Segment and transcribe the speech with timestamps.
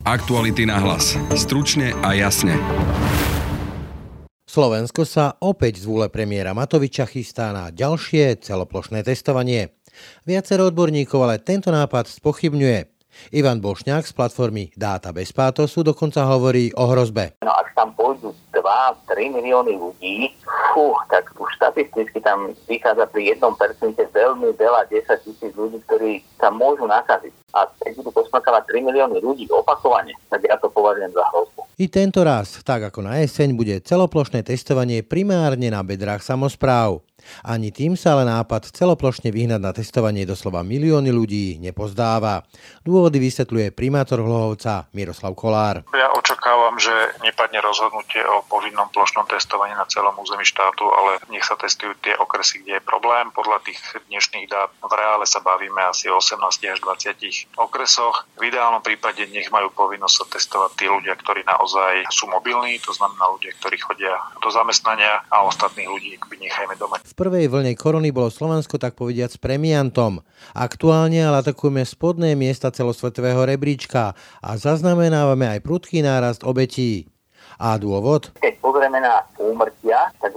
[0.00, 1.12] Aktuality na hlas.
[1.36, 2.56] Stručne a jasne.
[4.48, 9.76] Slovensko sa opäť z vôle premiéra Matoviča chystá na ďalšie celoplošné testovanie.
[10.24, 12.88] Viacero odborníkov ale tento nápad spochybňuje.
[13.36, 17.36] Ivan Bošňák z platformy Dáta bez pátosu dokonca hovorí o hrozbe.
[17.44, 18.32] No ak tam pôjdu
[18.70, 20.30] 2-3 milióny ľudí,
[20.70, 23.42] fú, tak už štatisticky tam vychádza pri 1%
[23.98, 27.34] veľmi veľa 10 tisíc ľudí, ktorí sa môžu nakaziť.
[27.50, 31.66] A keď budú posmakávať 3 milióny ľudí opakovane, tak ja to považujem za hrozbu.
[31.80, 37.02] I tento raz, tak ako na jeseň, bude celoplošné testovanie primárne na bedrách samozpráv.
[37.46, 42.44] Ani tým sa ale nápad celoplošne vyhnať na testovanie doslova milióny ľudí nepozdáva.
[42.82, 45.84] Dôvody vysvetľuje primátor Hlohovca Miroslav Kolár.
[45.94, 46.92] Ja očakávam, že
[47.24, 52.16] nepadne rozhodnutie o povinnom plošnom testovaní na celom území štátu, ale nech sa testujú tie
[52.16, 53.28] okresy, kde je problém.
[53.32, 56.40] Podľa tých dnešných dát v reále sa bavíme asi o 18
[56.70, 58.26] až 20 okresoch.
[58.36, 62.92] V ideálnom prípade nech majú povinnosť sa testovať tí ľudia, ktorí naozaj sú mobilní, to
[62.96, 66.96] znamená ľudia, ktorí chodia do zamestnania a ostatných ľudí nechajme doma.
[67.20, 70.24] Prvej vlne korony bolo Slovensko tak povediac premiantom.
[70.56, 77.12] Aktuálne ale atakujeme spodné miesta celosvetového rebríčka a zaznamenávame aj prudký nárast obetí.
[77.60, 78.32] A dôvod?
[78.40, 80.32] Keď pozrieme na úmrtia, tak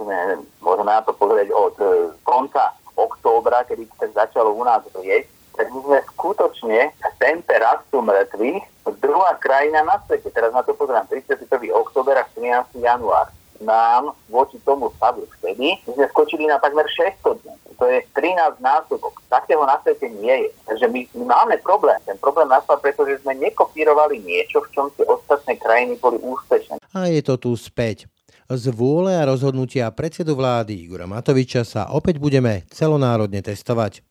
[0.60, 5.24] môžeme na to pozrieť od e, konca októbra, kedy sa začalo u nás rieť,
[5.56, 10.28] tak my sme skutočne v tempe rastu mŕtvych druhá krajina na svete.
[10.28, 11.48] Teraz na to pozerám 31.
[11.72, 12.76] október a 13.
[12.76, 13.32] január
[13.64, 17.54] nám voči tomu stavu vtedy, my sme skočili na takmer 600 dní.
[17.74, 19.18] To je 13 násobok.
[19.26, 20.50] Takého na svete nie je.
[20.62, 21.98] Takže my, my máme problém.
[22.06, 26.78] Ten problém nastal, pretože sme nekopírovali niečo, v čom tie ostatné krajiny boli úspešné.
[26.94, 28.06] A je to tu späť.
[28.44, 34.04] Z vôle a rozhodnutia predsedu vlády Igora Matoviča sa opäť budeme celonárodne testovať.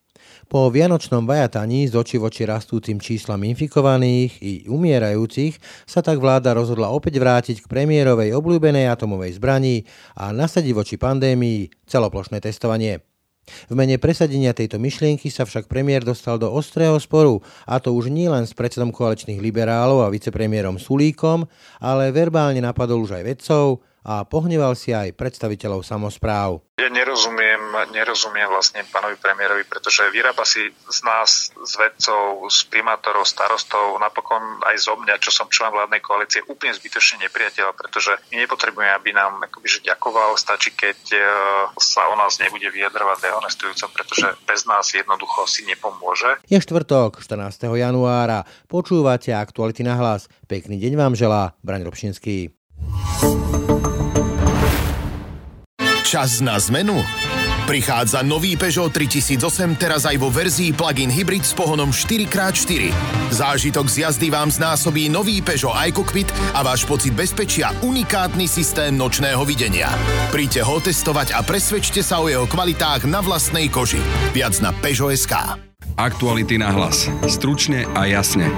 [0.51, 6.91] Po vianočnom vajataní z oči voči rastúcim číslam infikovaných i umierajúcich sa tak vláda rozhodla
[6.91, 9.87] opäť vrátiť k premiérovej obľúbenej atomovej zbrani
[10.19, 13.01] a nasadiť voči pandémii celoplošné testovanie.
[13.67, 18.07] V mene presadenia tejto myšlienky sa však premiér dostal do ostrého sporu, a to už
[18.07, 21.43] nie len s predsedom koaličných liberálov a vicepremiérom Sulíkom,
[21.83, 26.59] ale verbálne napadol už aj vedcov, a pohneval si aj predstaviteľov samozpráv.
[26.75, 33.23] Ja nerozumiem, nerozumiem vlastne pánovi premiérovi, pretože vyrába si z nás, z vedcov, z primátorov,
[33.23, 38.43] starostov, napokon aj zo mňa, čo som člen vládnej koalície, úplne zbytočne nepriateľ, pretože my
[38.43, 41.19] nepotrebujeme, aby nám akoby, že ďakoval, stačí, keď e,
[41.79, 46.41] sa o nás nebude vyjadrovať dehonestujúco, pretože bez nás jednoducho si nepomôže.
[46.49, 47.69] Je štvrtok, 14.
[47.69, 48.49] januára.
[48.67, 50.25] Počúvate aktuality na hlas.
[50.49, 52.62] Pekný deň vám želá Braň Robšinský.
[56.03, 56.99] Čas na zmenu?
[57.63, 62.91] Prichádza nový Peugeot 3008 teraz aj vo verzii plug-in hybrid s pohonom 4x4.
[63.31, 69.47] Zážitok z jazdy vám znásobí nový Peugeot iCockpit a váš pocit bezpečia unikátny systém nočného
[69.47, 69.87] videnia.
[70.35, 74.03] Príďte ho testovať a presvedčte sa o jeho kvalitách na vlastnej koži.
[74.35, 75.55] Viac na Peugeot.sk
[75.95, 77.07] Aktuality na hlas.
[77.31, 78.51] Stručne a jasne.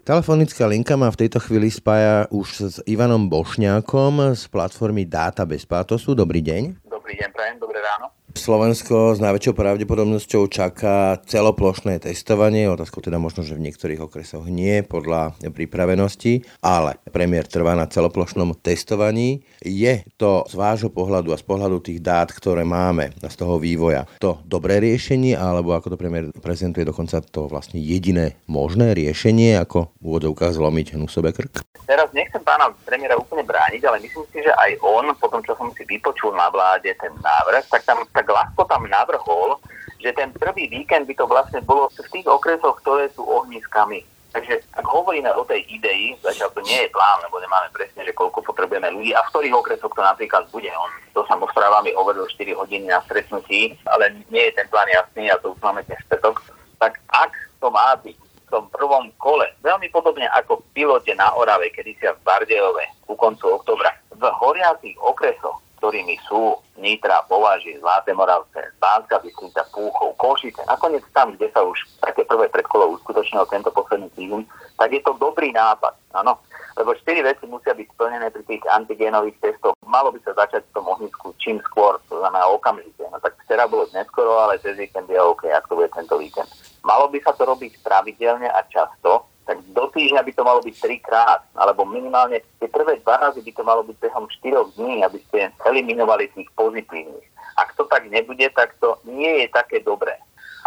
[0.00, 5.68] Telefonická linka ma v tejto chvíli spája už s Ivanom Bošňákom z platformy Dáta bez
[5.68, 6.16] pátosu.
[6.16, 6.88] Dobrý deň.
[6.88, 8.08] Dobrý deň, prajem, dobré ráno.
[8.30, 14.86] Slovensko s najväčšou pravdepodobnosťou čaká celoplošné testovanie, otázkou teda možno, že v niektorých okresoch nie
[14.86, 19.42] podľa pripravenosti, ale premiér trvá na celoplošnom testovaní.
[19.58, 24.06] Je to z vášho pohľadu a z pohľadu tých dát, ktoré máme z toho vývoja,
[24.22, 29.90] to dobré riešenie, alebo ako to premiér prezentuje dokonca to vlastne jediné možné riešenie, ako
[29.98, 31.66] v úvodzovkách zlomiť hnusové krk?
[31.90, 35.58] Teraz nechcem pána premiéra úplne brániť, ale myslím si, že aj on, po tom, čo
[35.58, 39.56] som si vypočul na vláde ten návrh, tak tam tak ľahko tam navrhol,
[39.96, 44.04] že ten prvý víkend by to vlastne bolo v tých okresoch, ktoré sú ohniskami.
[44.30, 48.12] Takže ak hovoríme o tej idei, zatiaľ to nie je plán, lebo nemáme presne, že
[48.12, 50.68] koľko potrebujeme ľudí a v ktorých okresoch to napríklad bude.
[50.68, 55.40] On to samozprávami hovoril 4 hodiny na stretnutí, ale nie je ten plán jasný a
[55.40, 56.44] to už máme dnes spätok.
[56.76, 61.32] Tak ak to má byť v tom prvom kole, veľmi podobne ako v pilote na
[61.34, 67.80] Orave, kedy sa v Bardejove ku koncu oktobra, v horiacich okresoch ktorými sú Nitra, Považi,
[67.80, 73.48] Zlaté Moravce, Bánska Bystrica, Púchov, Košice, nakoniec tam, kde sa už také prvé predkolo uskutočnilo
[73.48, 74.44] tento posledný týždeň,
[74.76, 75.96] tak je to dobrý nápad.
[76.12, 76.36] Áno,
[76.76, 79.76] lebo štyri veci musia byť splnené pri tých antigénových testoch.
[79.88, 83.00] Malo by sa začať v tom ohnisku čím skôr, to znamená okamžite.
[83.08, 86.46] No tak včera bolo neskoro, ale cez víkend je OK, ak to bude tento víkend.
[86.84, 90.74] Malo by sa to robiť pravidelne a často, tak do týždňa by to malo byť
[90.78, 95.18] trikrát, alebo minimálne tie prvé dva razy by to malo byť behom 4 dní, aby
[95.26, 97.26] ste eliminovali tých pozitívnych.
[97.58, 100.14] Ak to tak nebude, tak to nie je také dobré.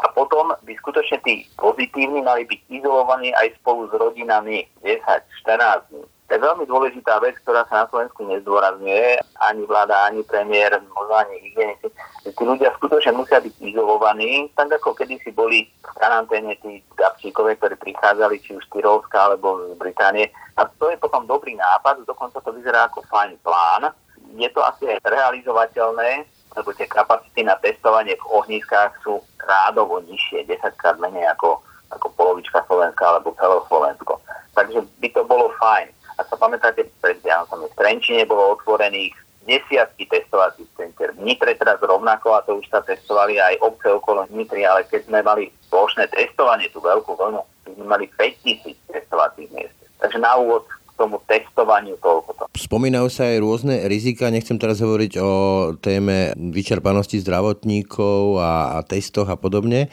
[0.03, 6.03] A potom by skutočne tí pozitívni mali byť izolovaní aj spolu s rodinami 10-14 dní.
[6.33, 9.21] Je veľmi dôležitá vec, ktorá sa na Slovensku nezdôrazňuje.
[9.37, 11.93] Ani vláda, ani premiér, možno ani hygienici.
[12.25, 17.77] Tí ľudia skutočne musia byť izolovaní, tak ako kedysi boli v karanténe tí gabčíkové, ktorí
[17.77, 20.33] prichádzali či už z Tyrolska alebo z Británie.
[20.57, 23.93] A to je potom dobrý nápad, dokonca to vyzerá ako fajn plán.
[24.33, 26.25] Je to asi aj realizovateľné,
[26.57, 31.61] lebo tie kapacity na testovanie v ohniskách sú rádovo nižšie, 10 krát menej ako,
[31.93, 34.17] ako polovička Slovenska alebo celé Slovensko.
[34.57, 35.93] Takže by to bolo fajn.
[36.17, 39.13] Ak sa pamätáte, pred Vianocami v Trenčine bolo otvorených
[39.43, 41.11] desiatky testovacích center.
[41.15, 45.07] V Nitre teraz rovnako, a to už sa testovali aj obce okolo Nitry, ale keď
[45.07, 47.43] sme mali plošné testovanie, tú veľkú vlnu,
[47.75, 49.75] sme mali 5000 testovacích miest.
[49.99, 50.63] Takže na úvod
[50.93, 52.53] tomu testovaniu toľko.
[52.53, 55.31] Spomínajú sa aj rôzne rizika, nechcem teraz hovoriť o
[55.81, 59.89] téme vyčerpanosti zdravotníkov a, a testoch a podobne,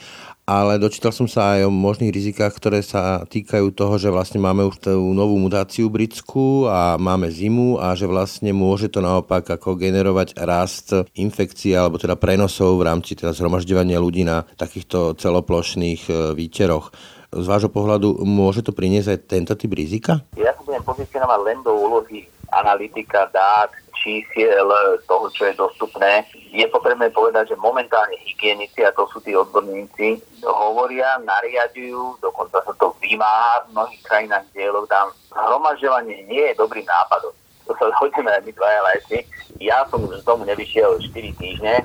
[0.51, 4.67] ale dočítal som sa aj o možných rizikách, ktoré sa týkajú toho, že vlastne máme
[4.67, 9.79] už tú novú mutáciu britskú a máme zimu a že vlastne môže to naopak ako
[9.79, 16.35] generovať rast infekcií alebo teda prenosov v rámci teda zhromažďovania ľudí na takýchto celoplošných e,
[16.35, 16.91] výteroch
[17.31, 20.27] z vášho pohľadu môže to priniesť aj tento typ rizika?
[20.35, 23.71] Ja sa budem pozicionovať len do úlohy analytika dát,
[24.01, 24.67] čísiel
[25.05, 26.25] toho, čo je dostupné.
[26.51, 32.73] Je potrebné povedať, že momentálne hygienici, a to sú tí odborníci, hovoria, nariadujú, dokonca sa
[32.81, 35.11] to vymáha v mnohých krajinách, kde je lockdown.
[35.37, 37.37] Hromažďovanie nie je dobrým nápadom.
[37.69, 39.19] To sa zhodneme aj my dvaja lajci.
[39.63, 41.85] Ja som z domu nevyšiel 4 týždne,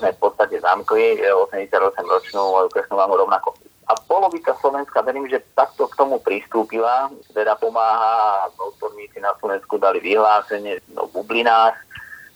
[0.00, 1.68] sme v podstate zamkli, 88
[2.08, 3.52] ročnú moju kršnú mamu rovnako
[3.90, 9.98] a polovica Slovenska, verím, že takto k tomu pristúpila, teda pomáha, odborníci na Slovensku dali
[9.98, 11.74] vyhlásenie o bublinách,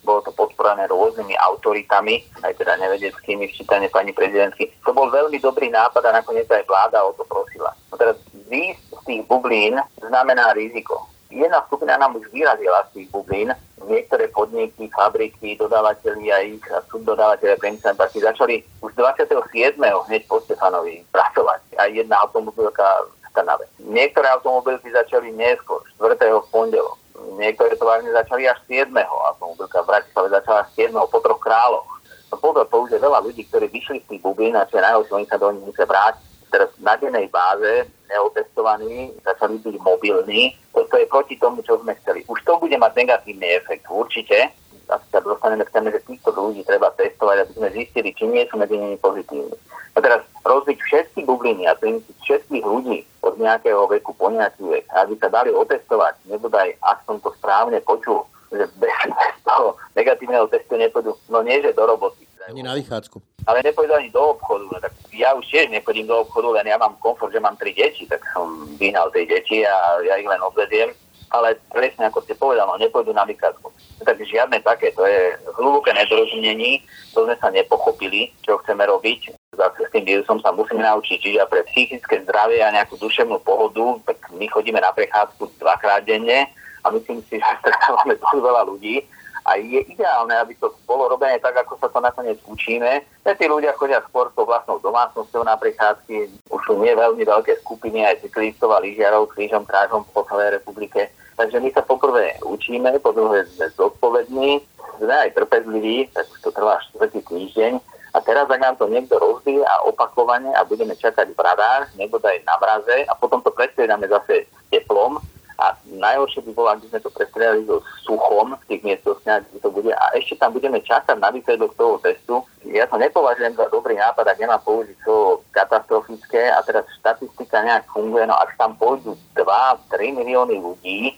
[0.03, 4.69] bolo to podporené rôznymi autoritami, aj teda nevedeckými, včítane pani prezidentky.
[4.85, 7.73] To bol veľmi dobrý nápad a nakoniec aj vláda o to prosila.
[7.89, 8.19] No teraz
[8.51, 11.07] výjsť z tých bublín znamená riziko.
[11.31, 13.55] Jedna skupina nám už vyrazila z tých bublín,
[13.89, 19.77] niektoré podniky, fabriky, dodávateľi a ich a subdodávateľia priemyselné parky začali už 27.
[19.81, 21.61] hneď po Stefanovi pracovať.
[21.79, 23.65] Aj jedna automobilka v Trnave.
[23.83, 26.17] Niektoré automobilky začali neskôr, 4.
[26.19, 26.99] v pondelok.
[27.39, 28.91] Niektoré továrne začali až 7.
[28.99, 30.93] automobilka v Bratislave začala až 7.
[31.09, 31.89] po troch kráľoch.
[32.33, 34.87] No pozor, to už je veľa ľudí, ktorí vyšli z tých bubín a čo je
[34.87, 40.55] najhoršie, oni sa do nich musia vrátiť teraz na dennej báze neotestovaní, začali byť mobilní.
[40.71, 42.23] To je proti tomu, čo sme chceli.
[42.31, 44.55] Už to bude mať negatívny efekt určite.
[44.87, 48.47] Asi sa dostaneme k téme, že týchto ľudí treba testovať, aby sme zistili, či nie
[48.47, 49.51] sú medzi nimi pozitívni.
[49.95, 54.85] A teraz rozbiť všetky bubliny a prinútiť všetkých ľudí od nejakého veku po nejaký vek,
[54.95, 58.93] aby sa dali otestovať, nebodaj, ak som to správne počul, že bez
[59.49, 62.24] toho negatívneho testu nepôjdu, no nie, že do roboty.
[62.49, 63.23] Ani na vychádzku.
[63.49, 64.69] Ale nepôjdu ani do obchodu.
[64.69, 67.73] No, tak ja už tiež nechodím do obchodu, len ja mám komfort, že mám tri
[67.73, 70.93] deti, tak som vyhnal tej deti a ja ich len odvediem.
[71.33, 73.67] Ale presne ako ste povedali, no, nepôjdu na vychádzku.
[74.05, 79.35] Takže žiadne také, to je hlboké nedorozumení, to sme sa nepochopili, čo chceme robiť.
[79.57, 83.99] Zase s tým vírusom sa musíme naučiť, čiže pre psychické zdravie a nejakú duševnú pohodu,
[84.07, 86.47] tak my chodíme na prechádzku dvakrát denne
[86.85, 89.03] a myslím si, že stretávame dosť veľa ľudí,
[89.45, 93.05] a je ideálne, aby to bolo robené tak, ako sa to nakoniec učíme.
[93.29, 97.61] Že tí ľudia chodia skôr s vlastnou domácnosťou na prechádzky, už sú nie veľmi veľké
[97.61, 101.13] skupiny aj cyklistov a lyžiarov krížom krážom po celej republike.
[101.37, 104.65] Takže my sa poprvé učíme, po druhé sme zodpovední,
[105.03, 107.73] sme aj trpezliví, tak už to trvá štvrtý týždeň.
[108.15, 112.39] A teraz, ak nám to niekto rozbije a opakovane a budeme čakať v radách, nebodaj
[112.47, 115.19] na mraze a potom to prestriedame zase teplom,
[115.59, 119.59] a najhoršie by bolo, ak by sme to prestrelili so suchom v tých miestnostiach, kde
[119.63, 119.93] to bude.
[119.95, 122.43] A ešte tam budeme čakať na výsledok toho testu.
[122.67, 127.87] Ja to nepovažujem za dobrý nápad, ak nemám použiť to katastrofické a teraz štatistika nejak
[127.95, 128.27] funguje.
[128.27, 131.15] No ak tam pôjdu 2-3 milióny ľudí,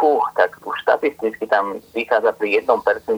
[0.00, 2.70] fú, tak už štatisticky tam vychádza pri 1%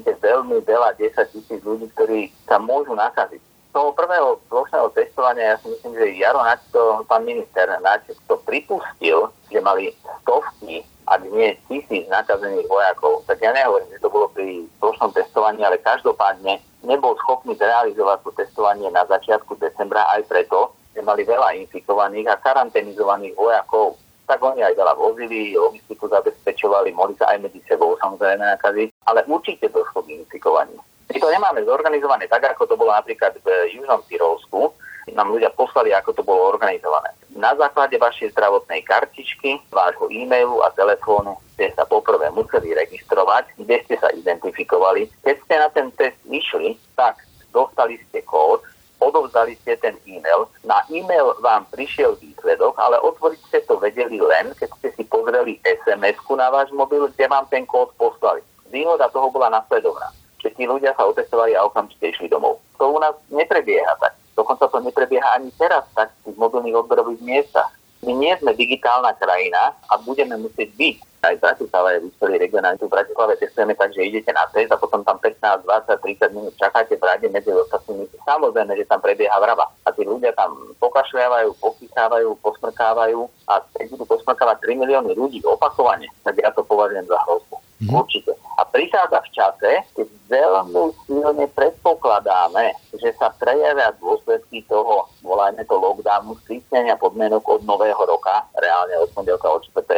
[0.04, 3.40] veľmi veľa 10 tisíc ľudí, ktorí sa môžu nakaziť
[3.72, 8.34] toho prvého plošného testovania, ja si myslím, že Jaro Nač to, pán minister Nač to
[8.42, 13.24] pripustil, že mali stovky, ak nie tisíc nakazených vojakov.
[13.24, 18.30] Tak ja nehovorím, že to bolo pri plošnom testovaní, ale každopádne nebol schopný zrealizovať to
[18.36, 23.96] testovanie na začiatku decembra aj preto, že mali veľa infikovaných a karanténizovaných vojakov.
[24.28, 29.24] Tak oni aj veľa vozili, logistiku zabezpečovali, mohli sa aj medzi sebou samozrejme nakaziť, ale
[29.24, 30.76] určite došlo k infikovaniu.
[31.08, 34.76] My to nemáme zorganizované tak, ako to bolo napríklad v Južnom Tyrolsku.
[35.14, 37.12] Nám ľudia poslali, ako to bolo organizované.
[37.36, 43.76] Na základe vašej zdravotnej kartičky, vášho e-mailu a telefónu ste sa poprvé museli registrovať, kde
[43.86, 45.10] ste sa identifikovali.
[45.22, 47.22] Keď ste na ten test išli, tak
[47.54, 48.62] dostali ste kód,
[48.98, 50.48] odovzdali ste ten e-mail
[50.88, 56.34] e-mail vám prišiel výsledok, ale otvoriť ste to vedeli len, keď ste si pozreli SMS-ku
[56.36, 58.40] na váš mobil, kde vám ten kód poslali.
[58.72, 62.60] Výhoda toho bola nasledovná, že tí ľudia sa otestovali a okamžite išli domov.
[62.80, 64.17] To u nás neprebieha tak.
[64.38, 67.74] Dokonca to neprebieha ani teraz tak v tých mobilných odberových miestach.
[68.06, 72.78] My nie sme digitálna krajina a budeme musieť byť aj v Bratislave, v histórii regionálne
[72.78, 76.36] tu v Bratislave testujeme tak, že idete na test a potom tam 15, 20, 30
[76.36, 78.06] minút čakáte v rade medzi ostatnými.
[78.22, 79.66] Samozrejme, že tam prebieha vrava.
[79.82, 83.20] A tí ľudia tam pokašľávajú, pochytávajú, posmrkávajú
[83.50, 87.56] a keď budú posmrkávať 3 milióny ľudí opakovane, tak ja to považujem za hrozbu.
[87.78, 87.94] Mm.
[87.94, 88.34] Určite.
[88.58, 95.78] A prichádza v čase, keď veľmi silne predpokladáme, že sa prejavia dôsledky toho, volajme to
[95.78, 99.94] lockdownu, sprísnenia podmienok od nového roka, reálne od pondelka od 4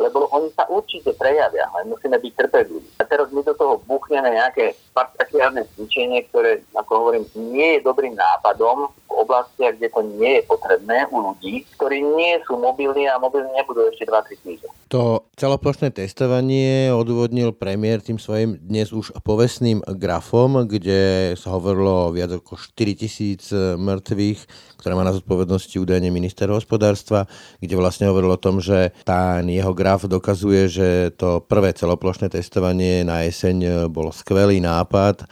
[0.00, 2.88] lebo oni sa určite prejavia, ale musíme byť trpezliví.
[2.96, 8.12] A teraz my do toho buchneme nejaké partakliárne cvičenie, ktoré, ako hovorím, nie je dobrým
[8.12, 13.16] nápadom v oblastiach, kde to nie je potrebné u ľudí, ktorí nie sú mobilní a
[13.16, 14.70] mobilní nebudú ešte 2-3 týždne.
[14.92, 22.12] To celoplošné testovanie odvodnil premiér tým svojim dnes už povestným grafom, kde sa hovorilo o
[22.12, 24.40] viac ako 4 tisíc mŕtvych,
[24.76, 27.24] ktoré má na zodpovednosti údajne minister hospodárstva,
[27.64, 33.00] kde vlastne hovoril o tom, že tá jeho graf dokazuje, že to prvé celoplošné testovanie
[33.06, 34.81] na jeseň bol skvelý nápad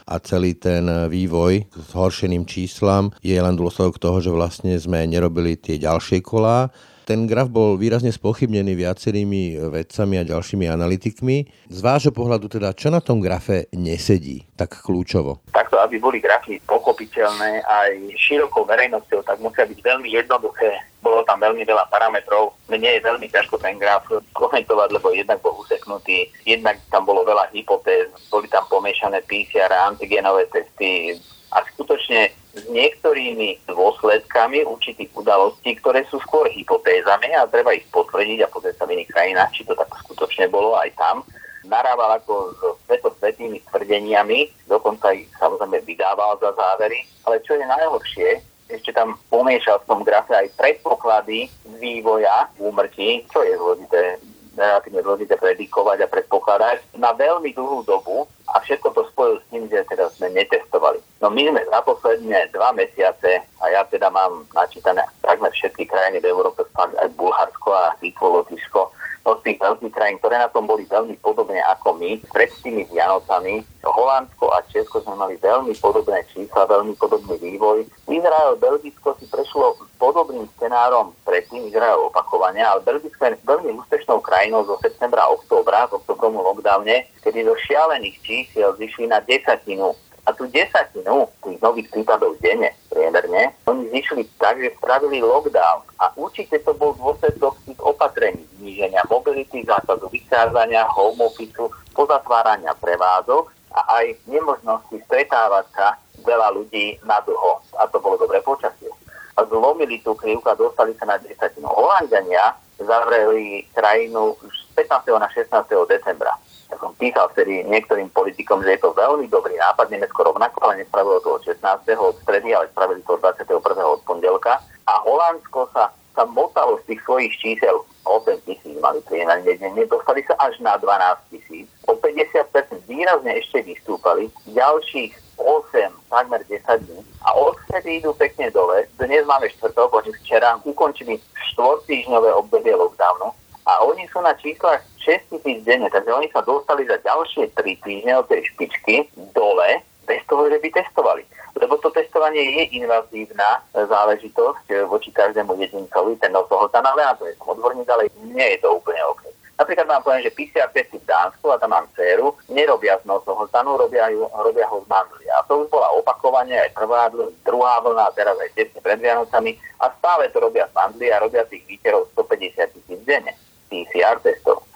[0.07, 5.57] a celý ten vývoj s horšeným číslam je len dôsledok toho, že vlastne sme nerobili
[5.57, 6.71] tie ďalšie kolá
[7.11, 11.49] ten graf bol výrazne spochybnený viacerými vedcami a ďalšími analytikmi.
[11.67, 15.41] Z vášho pohľadu teda, čo na tom grafe nesedí tak kľúčovo?
[15.49, 20.71] Takto, aby boli grafy pochopiteľné aj širokou verejnosťou, tak musia byť veľmi jednoduché.
[21.03, 22.55] Bolo tam veľmi veľa parametrov.
[22.71, 27.51] Mne je veľmi ťažko ten graf komentovať, lebo jednak bol useknutý, jednak tam bolo veľa
[27.51, 31.19] hypotéz, boli tam pomiešané PCR a antigenové testy
[31.51, 38.47] a skutočne s niektorými dôsledkami určitých udalostí, ktoré sú skôr hypotézami a treba ich potvrdiť
[38.47, 41.27] a pozrieť sa v iných krajinách, či to tak skutočne bolo aj tam.
[41.65, 48.29] Narával ako so svetosvetými tvrdeniami, dokonca ich samozrejme vydával za závery, ale čo je najhoršie,
[48.71, 54.17] ešte tam pomiešal v tom grafe aj predpoklady vývoja úmrtí, čo je dôležité
[54.51, 59.63] relatívne zložité predikovať a predpokladať na veľmi dlhú dobu a všetko to spojil s tým,
[59.71, 60.99] že teda sme netestovali.
[61.23, 66.19] No my sme za posledné dva mesiace, a ja teda mám načítané takmer všetky krajiny
[66.19, 68.91] v Európe, aj Bulharsko a Litvo, Lotyšsko,
[69.21, 73.61] z tých veľkých krajín, ktoré na tom boli veľmi podobne ako my, pred tými Vianocami,
[73.85, 77.85] Holandsko a Česko sme mali veľmi podobné čísla, veľmi podobný vývoj.
[78.09, 84.65] Izrael, Belgicko si prešlo podobným scenárom predtým, Izrael opakovania, ale Belgicko je veľmi úspešnou krajinou
[84.65, 89.93] zo septembra a októbra, v oktobromu lockdowne, kedy zo šialených čísiel zišli na desatinu
[90.25, 95.81] a tú desatinu tých nových prípadov denne priemerne, oni zišli tak, že spravili lockdown.
[95.97, 101.57] A určite to bol dôsledok tých opatrení, zníženia mobility, zákazu vychádzania, home office,
[101.97, 107.65] pozatvárania prevádzok a aj nemožnosti stretávať sa veľa ľudí na dlho.
[107.81, 108.93] A to bolo dobré počasie.
[109.39, 111.65] A zlomili tú krivku a dostali sa na desatinu.
[111.65, 115.17] Holandiania zavreli krajinu už z 15.
[115.17, 115.49] na 16.
[115.89, 116.37] decembra
[116.71, 120.79] ja som písal vtedy niektorým politikom, že je to veľmi dobrý nápad, Nemecko rovnako, ale
[120.79, 121.83] nespravilo to od 16.
[121.99, 123.59] od stredy, ale spravili to od 21.
[123.83, 124.63] od pondelka.
[124.87, 130.25] A Holandsko sa, sa motalo z tých svojich čísel 8 tisíc mali priemerne denne, dostali
[130.25, 131.67] sa až na 12 tisíc.
[131.85, 138.89] O 50% výrazne ešte vystúpali, ďalších 8, takmer 10 dní a odvtedy idú pekne dole.
[138.97, 141.21] Dnes máme štvrtok, oni včera ukončili
[141.53, 146.85] štvortýžňové obdobie lockdownu a oni sú na číslach 6 tisíc denne, takže oni sa dostali
[146.85, 151.23] za ďalšie 3 týždne od tej špičky dole, bez toho, že by testovali.
[151.55, 157.85] Lebo to testovanie je invazívna záležitosť voči každému jedincovi, ten nosohltané, a to je odborník,
[157.85, 159.29] ale nie je to úplne OK.
[159.61, 163.77] Napríklad vám poviem, že PCR testy v Dánsku, a tam mám dceru, nerobia z nosohltanu,
[163.77, 165.37] robia, ju, robia ho z mandlia.
[165.37, 167.13] A to už bola opakovanie aj prvá,
[167.45, 171.21] druhá vlna, a teraz aj tesne pred Vianocami a stále to robia z mandlia a
[171.21, 173.37] robia tých výterov 150 tisíc denne.
[173.71, 174.67] PCR testov.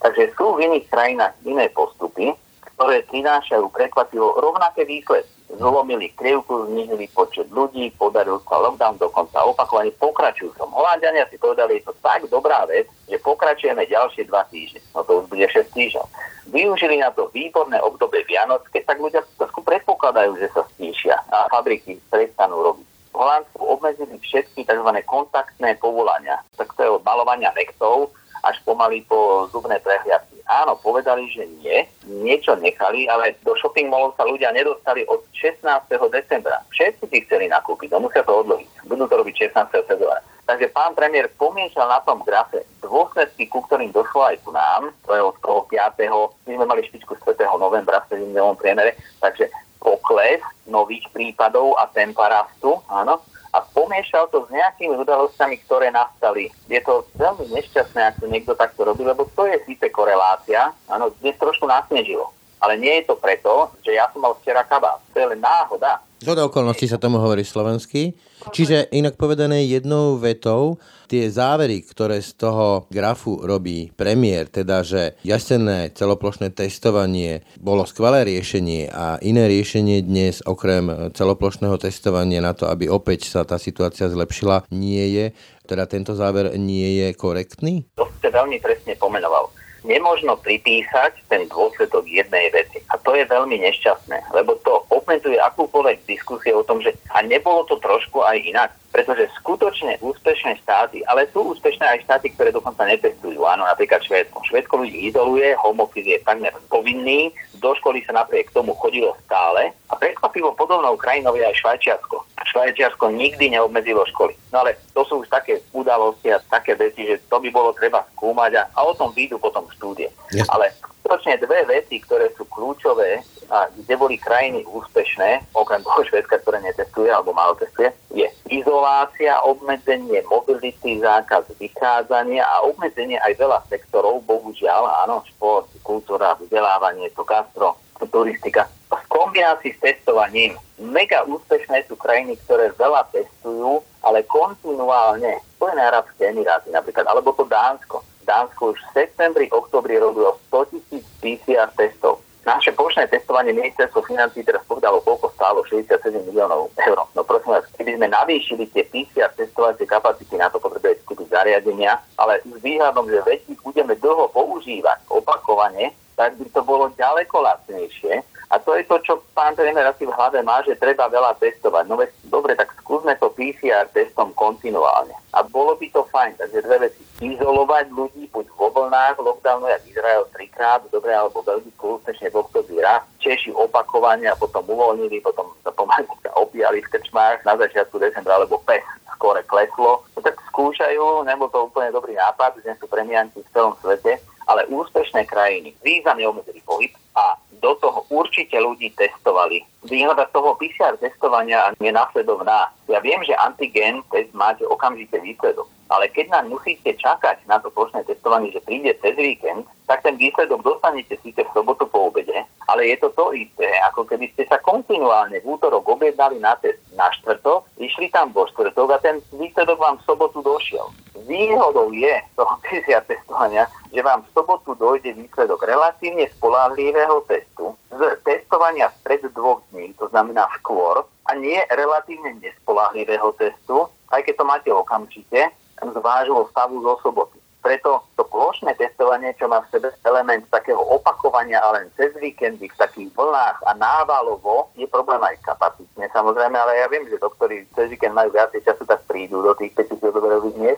[0.00, 2.32] Takže sú v iných krajinách iné postupy,
[2.78, 5.34] ktoré prinášajú prekvapivo rovnaké výsledky.
[5.48, 10.68] Zlomili krivku, znižili počet ľudí, podaril sa lockdown, dokonca opakovane pokračujú som.
[10.70, 14.84] Holandiania si povedali, je to tak dobrá vec, že pokračujeme ďalšie dva týždne.
[14.92, 16.06] No to už bude 6 týždňov.
[16.52, 21.48] Využili na to výborné obdobie Vianoc, keď tak ľudia trošku predpokladajú, že sa stíšia a
[21.48, 22.86] fabriky prestanú robiť.
[23.12, 24.90] V Holandsku obmedzili všetky tzv.
[25.08, 26.44] kontaktné povolania.
[26.60, 28.12] Tak to je od malovania nektov
[28.44, 30.40] až pomaly po zubné prehliadky.
[30.48, 35.60] áno, povedali, že nie, niečo nechali, ale do shopping mallov sa ľudia nedostali od 16.
[36.08, 36.64] decembra.
[36.72, 38.88] Všetci si chceli nakúpiť, no musia to odložiť.
[38.88, 39.84] Budú to robiť 16.
[39.84, 40.24] februára.
[40.48, 45.12] Takže pán premiér pomiešal na tom grafe dôsledky, ku ktorým došlo aj ku nám, to
[45.12, 46.48] je od toho 5.
[46.48, 47.44] My sme mali špičku 4.
[47.60, 53.20] novembra v 7 priemere, takže pokles nových prípadov a tempa rastu, áno,
[53.58, 56.54] a pomiešal to s nejakými udalosťami, ktoré nastali.
[56.70, 60.70] Je to veľmi nešťastné, ak to niekto takto robí, lebo to je síce korelácia.
[60.86, 62.30] Áno, dnes trošku nasnežilo.
[62.58, 64.98] Ale nie je to preto, že ja som mal včera kabát.
[65.14, 66.02] To je len náhoda.
[66.18, 68.18] Zhoda okolností sa tomu hovorí slovensky.
[68.50, 75.14] Čiže inak povedané jednou vetou, tie závery, ktoré z toho grafu robí premiér, teda že
[75.22, 82.66] jasenné celoplošné testovanie bolo skvelé riešenie a iné riešenie dnes okrem celoplošného testovania na to,
[82.66, 85.26] aby opäť sa tá situácia zlepšila, nie je,
[85.70, 87.86] teda tento záver nie je korektný?
[87.94, 89.54] To ste veľmi presne pomenoval
[89.84, 92.82] nemožno pripísať ten dôsledok jednej veci.
[92.90, 97.64] A to je veľmi nešťastné, lebo to obmedzuje akúkoľvek diskusie o tom, že a nebolo
[97.64, 98.70] to trošku aj inak.
[98.92, 103.44] Pretože skutočne úspešné štáty, ale sú úspešné aj štáty, ktoré dokonca netestujú.
[103.44, 104.40] Áno, napríklad Švédsko.
[104.48, 109.94] Švédsko ľudí izoluje, homofil je takmer povinný, do školy sa napriek tomu chodilo stále a
[109.96, 112.16] prekvapivo podobnou krajinou je aj Švajčiarsko.
[112.48, 114.32] Švajčiarsko nikdy neobmedzilo školy.
[114.56, 118.08] No ale to sú už také udalosti a také veci, že to by bolo treba
[118.16, 120.08] skúmať a, a o tom výjdu potom štúdie.
[120.32, 120.48] Yes.
[120.48, 120.72] Ale
[121.04, 126.60] skutočne dve veci, ktoré sú kľúčové a kde boli krajiny úspešné, okrem toho Švedska, ktoré
[126.60, 134.24] netestuje alebo málo testuje, je izolácia, obmedzenie mobility, zákaz vychádzania a obmedzenie aj veľa sektorov,
[134.28, 137.80] bohužiaľ, áno, šport, kultúra, vzdelávanie, to gastro,
[138.12, 138.68] turistika.
[138.88, 145.42] V kombinácii s testovaním mega úspešné sú krajiny, ktoré veľa testujú, ale kontinuálne.
[145.58, 148.06] Spojené arabské emiráty napríklad, alebo to Dánsko.
[148.22, 154.40] Dánsko už v septembri, oktobri robilo 100 tisíc PCR testov naše plošné testovanie ministerstvo financí
[154.40, 156.96] teraz povedalo, koľko stálo 67 miliónov eur.
[157.12, 162.00] No prosím vás, keby sme navýšili tie PCR testovacie kapacity, na to potrebujete kúpiť zariadenia,
[162.16, 168.24] ale s výhľadom, že veci budeme dlho používať opakovane, tak by to bolo ďaleko lacnejšie.
[168.48, 171.84] A to je to, čo pán tréner asi v hlave má, že treba veľa testovať.
[171.84, 175.12] No veď, dobre, tak skúsme to PCR testom kontinuálne.
[175.36, 177.04] A bolo by to fajn, takže dve veci.
[177.20, 182.80] Izolovať ľudí buď vo vlnách lockdownu, jak Izrael trikrát, dobre, alebo Belgicku úspešne v oktobri
[182.80, 183.04] raz.
[183.20, 186.08] Češi opakovania, potom uvoľnili, potom sa pomaly
[186.42, 188.80] opíjali v krčmách na začiatku decembra, alebo pes
[189.12, 190.08] skore kleslo.
[190.16, 194.64] No tak skúšajú, nebol to úplne dobrý nápad, že sú premianti v celom svete, ale
[194.72, 199.66] úspešné krajiny významne obmedzili pohyb a do toho určite ľudí testovali.
[199.84, 202.70] Výhoda toho PCR testovania je následovná.
[202.86, 207.68] Ja viem, že antigen test máte okamžite výsledok, ale keď nám musíte čakať na to
[207.74, 212.44] plošné testovanie, že príde cez víkend, tak ten výsledok dostanete síce v sobotu po obede,
[212.68, 216.78] ale je to to isté, ako keby ste sa kontinuálne v útorok objednali na test
[216.92, 220.84] na štvrtok, išli tam vo štvrtok a ten výsledok vám v sobotu došiel.
[221.24, 228.00] Výhodou je toho PCR testovania, že vám v sobotu dojde výsledok relatívne spolahlivého testu z
[228.22, 234.44] testovania pred dvoch dní, to znamená skôr, a nie relatívne nespolahlivého testu, aj keď to
[234.44, 235.40] máte okamžite,
[235.78, 237.38] z vášho stavu zo soboty.
[237.58, 242.70] Preto to plošné testovanie, čo má v sebe element takého opakovania a len cez víkendy
[242.70, 247.66] v takých vlnách a návalovo, je problém aj kapacitne samozrejme, ale ja viem, že doktori
[247.74, 250.77] cez víkend majú viacej času, tak prídu do tých 5000 miest,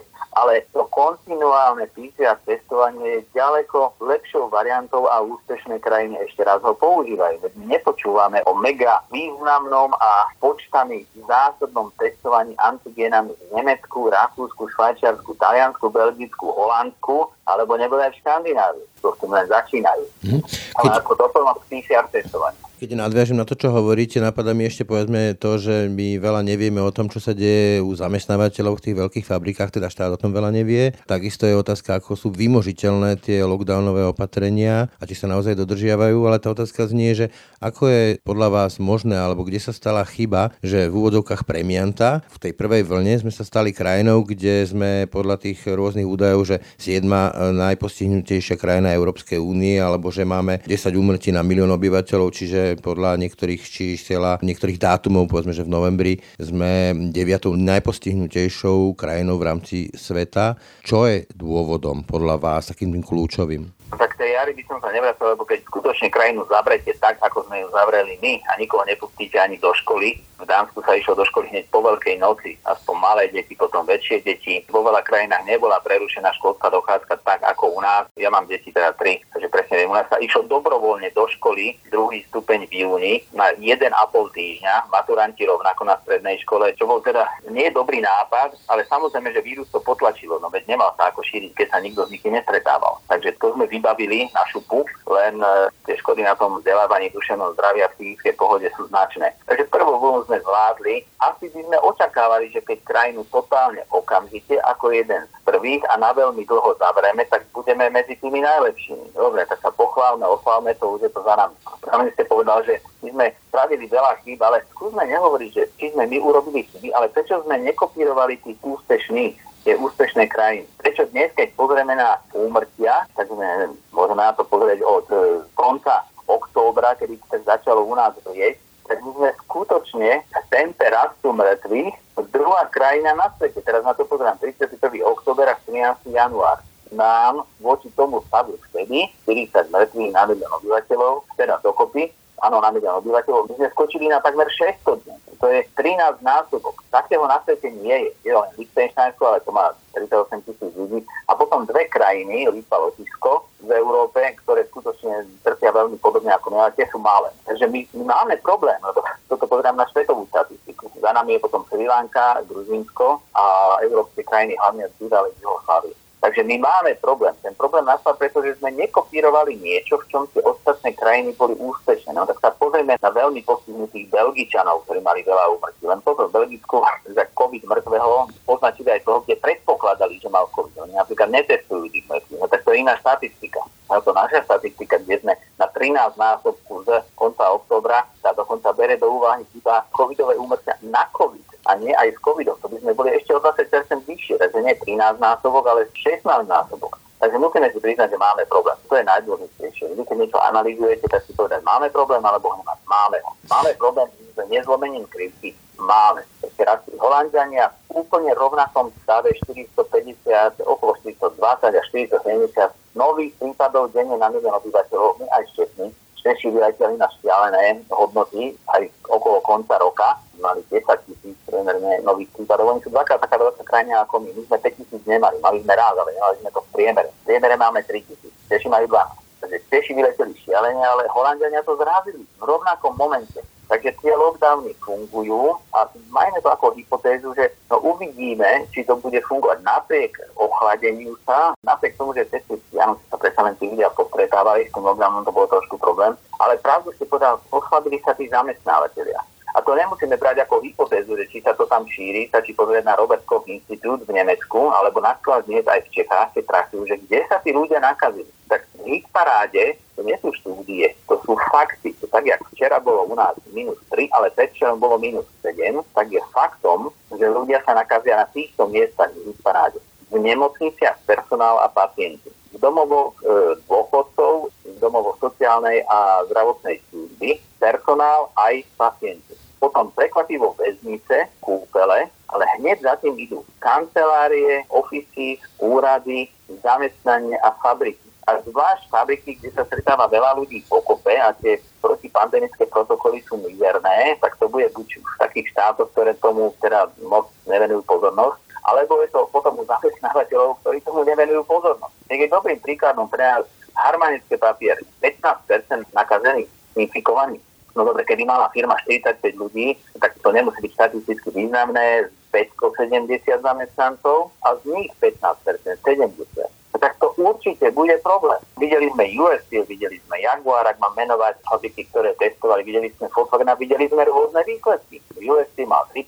[0.91, 7.47] kontinuálne PCR testovanie je ďaleko lepšou variantou a úspešné krajiny ešte raz ho používajú.
[7.63, 16.51] Nepočúvame o mega významnom a počtami zásobnom testovaní antigénami v Nemecku, Rakúsku, Švajčiarsku, Taliansku, Belgicku,
[16.51, 18.85] Holandsku, alebo neboli aj v Škandinávii.
[19.01, 20.03] To s tým len začínajú.
[20.27, 20.41] Hmm.
[20.83, 22.70] Ale ako doplnok PCR testovania.
[22.81, 26.81] Keď nadviažem na to, čo hovoríte, napadá mi ešte povedzme to, že my veľa nevieme
[26.81, 30.33] o tom, čo sa deje u zamestnávateľov v tých veľkých fabrikách, teda štát o tom
[30.33, 30.97] veľa nevie.
[31.05, 36.41] Takisto je otázka, ako sú vymožiteľné tie lockdownové opatrenia a či sa naozaj dodržiavajú, ale
[36.41, 37.29] tá otázka znie, že
[37.61, 42.49] ako je podľa vás možné, alebo kde sa stala chyba, že v úvodovkách premianta v
[42.49, 47.05] tej prvej vlne sme sa stali krajinou, kde sme podľa tých rôznych údajov, že 7
[47.53, 53.61] najpostihnutejšia krajina Európskej únie, alebo že máme 10 úmrtí na milión obyvateľov, čiže podľa niektorých
[53.65, 60.55] čísel niektorých dátumov, povedzme, že v novembri sme deviatou najpostihnutejšou krajinou v rámci sveta.
[60.85, 63.80] Čo je dôvodom podľa vás takým kľúčovým?
[63.95, 67.45] Tak to je čiary by som sa nevracal, lebo keď skutočne krajinu zavrete tak, ako
[67.45, 71.21] sme ju zavreli my a nikoho nepustíte ani do školy, v Dánsku sa išlo do
[71.21, 74.65] školy hneď po veľkej noci, aspoň malé deti, potom väčšie deti.
[74.73, 78.09] Vo veľa krajinách nebola prerušená školská dochádzka tak ako u nás.
[78.17, 79.93] Ja mám deti teda tri, takže presne viem.
[79.93, 83.93] U nás sa išlo dobrovoľne do školy, druhý stupeň v júni, na 1,5
[84.33, 87.21] týždňa, maturanti rovnako na strednej škole, čo bol teda
[87.53, 91.53] nie dobrý nápad, ale samozrejme, že vírus to potlačilo, no veď nemal sa ako šíriť,
[91.53, 92.97] keď sa nikto s nikým nestretával.
[93.05, 97.89] Takže to sme vybavili na šupu, len e, tie škody na tom vzdelávaní duševnom zdravia
[97.89, 99.33] a psychickej pohode sú značné.
[99.49, 101.01] Takže prvú vlnu sme zvládli.
[101.17, 106.13] Asi by sme očakávali, že keď krajinu totálne okamžite ako jeden z prvých a na
[106.13, 109.17] veľmi dlho zavreme, tak budeme medzi tými najlepšími.
[109.17, 111.57] Dobre, tak sa pochválme, ochválme to, už je to za nami.
[111.81, 116.05] Práve ste povedal, že my sme spravili veľa chýb, ale skúsme nehovoriť, že či sme
[116.05, 120.65] my urobili chyby, ale prečo sme nekopírovali tých úspešných tie úspešné krajiny.
[121.01, 126.05] Prečo dnes, keď pozrieme na úmrtia, tak sme, môžeme na to pozrieť od e, konca
[126.29, 132.21] októbra, kedy sa začalo u nás rieť, tak my sme skutočne v tempe rastu mŕtvych
[132.29, 133.65] druhá krajina na svete.
[133.65, 134.77] Teraz na to pozerám 31.
[135.01, 136.05] október a 13.
[136.13, 136.61] január
[136.93, 142.97] nám voči tomu stavu vtedy 40 mŕtvych na milión obyvateľov, teda dokopy, áno, na milión
[142.99, 145.17] obyvateľov, my sme skočili na takmer 600 dní.
[145.41, 146.85] To je 13 násobok.
[146.93, 148.29] Takého na svete nie je.
[148.29, 151.01] Je len Liechtensteinsko, ale to má 38 tisíc ľudí.
[151.25, 156.57] A potom dve krajiny, Litva, Lotisko, v Európe, ktoré skutočne trpia veľmi podobne ako my,
[156.65, 157.29] ale tie sú malé.
[157.45, 160.89] Takže my, my máme problém, lebo toto pozerám na svetovú statistiku.
[160.97, 165.93] Za nami je potom Sri Lanka, Gruzinsko a európske krajiny, hlavne z bývalej Jugoslávie.
[166.21, 167.33] Takže my máme problém.
[167.41, 172.13] Ten problém nastal, pretože sme nekopírovali niečo, v čom tie ostatné krajiny boli úspešné.
[172.13, 175.81] No tak sa pozrieme na veľmi postihnutých Belgičanov, ktorí mali veľa úmrtí.
[175.81, 176.85] Len toto v Belgicku
[177.17, 180.85] za COVID mŕtvého označili aj toho, kde predpokladali, že mal COVID.
[180.85, 182.37] Oni napríklad netestujú tých mŕtvych.
[182.37, 183.65] No tak to je iná štatistika.
[183.89, 188.93] No to naša statistika, kde sme na 13 násobku z konca oktobra sa dokonca bere
[188.93, 192.57] do úvahy iba covidové úmrtia na COVID a nie aj s covidom.
[192.61, 196.97] To by sme boli ešte o 20% vyššie, takže nie 13 násobok, ale 16 násobok.
[197.21, 198.73] Takže musíme si priznať, že máme problém.
[198.89, 199.93] To je najdôležitejšie.
[199.93, 202.81] Vy keď niečo analizujete, tak si povedať, máme problém alebo nemáme.
[202.89, 203.31] Máme ho.
[203.45, 205.53] Máme problém s nezlomením krivky.
[205.77, 206.25] Máme.
[206.41, 211.81] Ešte raz, Holandiania v úplne rovnakom stave 450, okolo 420 a
[212.17, 215.93] 470 nových prípadov denne na milión obyvateľov, my aj šťastní.
[216.21, 222.73] Češi vyjadili na šialené hodnoty aj okolo konca roka mali 10 tisíc priemerne nových prípadov.
[222.73, 224.29] Oni sú dvakrát taká veľká krajina ako my.
[224.33, 227.09] My sme 5 tisíc nemali, mali sme raz, ale nemali sme to v priemere.
[227.09, 229.41] V priemere máme 3 tisíc, Češi majú 12.
[229.41, 233.41] Takže Češi vyleteli šialene, ale Holandiania to zrazili v rovnakom momente.
[233.71, 239.15] Takže tie lockdowny fungujú a majme to ako hypotézu, že no uvidíme, či to bude
[239.23, 242.43] fungovať napriek ochladeniu sa, napriek tomu, že cez
[242.75, 246.11] Vianoce sa predsa len tí ľudia postretávali, s tým lockdownom to bolo trošku problém,
[246.43, 249.23] ale pravdu ste povedal, ochladili sa tí zamestnávateľia.
[249.55, 252.87] A to nemusíme brať ako hypotézu, že či sa to tam šíri, sa či pozrieť
[252.87, 256.95] na Robert Koch Institute v Nemecku, alebo na dnes aj v Čechách, keď trachujú, že
[257.07, 258.31] kde sa tí ľudia nakazili.
[258.47, 261.93] Tak ich paráde to nie sú štúdie, to sú fakty.
[262.01, 266.09] To tak, jak včera bolo u nás minus 3, ale predvčerom bolo minus 7, tak
[266.09, 269.77] je faktom, že ľudia sa nakazia na týchto miestach v ich paráde.
[270.09, 272.33] V nemocniciach personál a pacienti.
[272.51, 280.57] V domovoch e, dôchodcov, v domovoch sociálnej a zdravotnej služby, personál aj pacienti potom prekvapivo
[280.57, 286.25] väznice, kúpele, ale hneď za tým idú kancelárie, ofisy, úrady,
[286.65, 288.10] zamestnanie a fabriky.
[288.29, 293.41] A zvlášť fabriky, kde sa stretáva veľa ľudí v okope a tie protipandemické protokoly sú
[293.41, 298.37] mizerné, tak to bude buď v takých štátoch, ktoré tomu teda moc nevenujú pozornosť,
[298.69, 301.95] alebo je to potom u zamestnávateľov, ktorí tomu nevenujú pozornosť.
[302.13, 304.85] Je dobrým príkladom pre nás harmonické papiery.
[305.01, 307.41] 15% nakazených, infikovaných
[307.75, 314.31] No dobre, keby mala firma 45 ľudí, tak to nemusí byť štatisticky významné, 570 zamestnancov
[314.43, 316.60] a z nich 15%, 70%.
[316.71, 318.39] Tak to určite bude problém.
[318.57, 323.51] Videli sme US videli sme Jaguar, ak mám menovať fabriky, ktoré testovali, videli sme Volkswagen
[323.51, 325.03] a videli sme rôzne výsledky.
[325.27, 326.07] US mal 3%,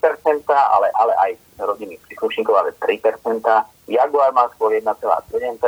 [0.50, 3.44] ale, ale aj rodinných príslušníkov, ale 3%.
[3.86, 5.60] Jaguar mal skôr 1,7%.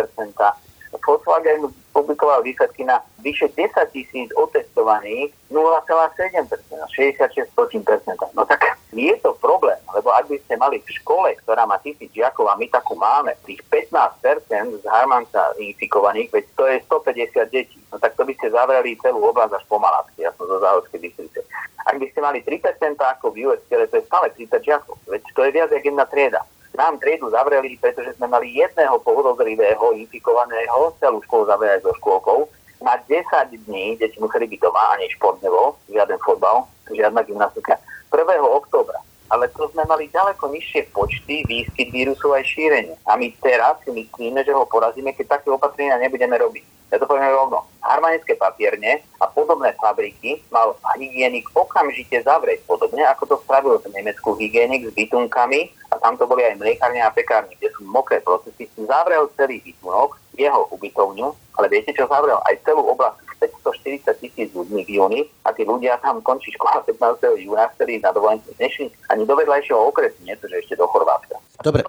[1.01, 6.53] Volkswagen publikoval výsledky na vyše 10 tisíc otestovaných 0,7%,
[6.93, 8.37] 66%.
[8.37, 12.13] No tak je to problém, lebo ak by ste mali v škole, ktorá má tisíc
[12.13, 17.79] žiakov a my takú máme, tých 15% z Harmanca infikovaných, veď to je 150 detí,
[17.93, 19.81] no tak to by ste zavreli celú oblasť až po
[20.17, 21.45] ja som zo Záhodskej districe.
[21.87, 22.67] Ak by ste mali 3%
[22.99, 26.41] ako v US, to je stále 30 žiakov, veď to je viac jak jedna trieda.
[26.77, 32.47] Nám triedu zavreli, pretože sme mali jedného podozrivého infikovaného, celú školu zavreli so škôlkou.
[32.85, 33.25] Na 10
[33.67, 37.81] dní deti museli byť doma, ani šport nebol, žiaden fotbal, žiadna gymnastika.
[38.13, 38.23] 1.
[38.45, 42.95] októbra ale to sme mali ďaleko nižšie počty, výskyt vírusu aj šírenie.
[43.11, 46.76] A my teraz si myslíme, že ho porazíme, keď také opatrenia nebudeme robiť.
[46.87, 47.67] Ja to poviem rovno.
[47.83, 54.39] Harmanické papierne a podobné fabriky mal hygienik okamžite zavrieť, podobne ako to spravil v Nemecku
[54.39, 58.71] hygienik s bytunkami a tam to boli aj mliekárne a pekárne, kde sú mokré procesy.
[58.79, 62.39] Zavrel celý bytunok, jeho ubytovňu, ale viete čo zavrel?
[62.47, 67.39] Aj celú oblasť 540 tisíc ľudí v júni a tí ľudia tam končí škola 15.
[67.43, 71.39] júna, ktorí na dovolenku nešli ani do vedľajšieho okresu, nie to, že ešte do Chorvátska.
[71.65, 71.83] Dobre.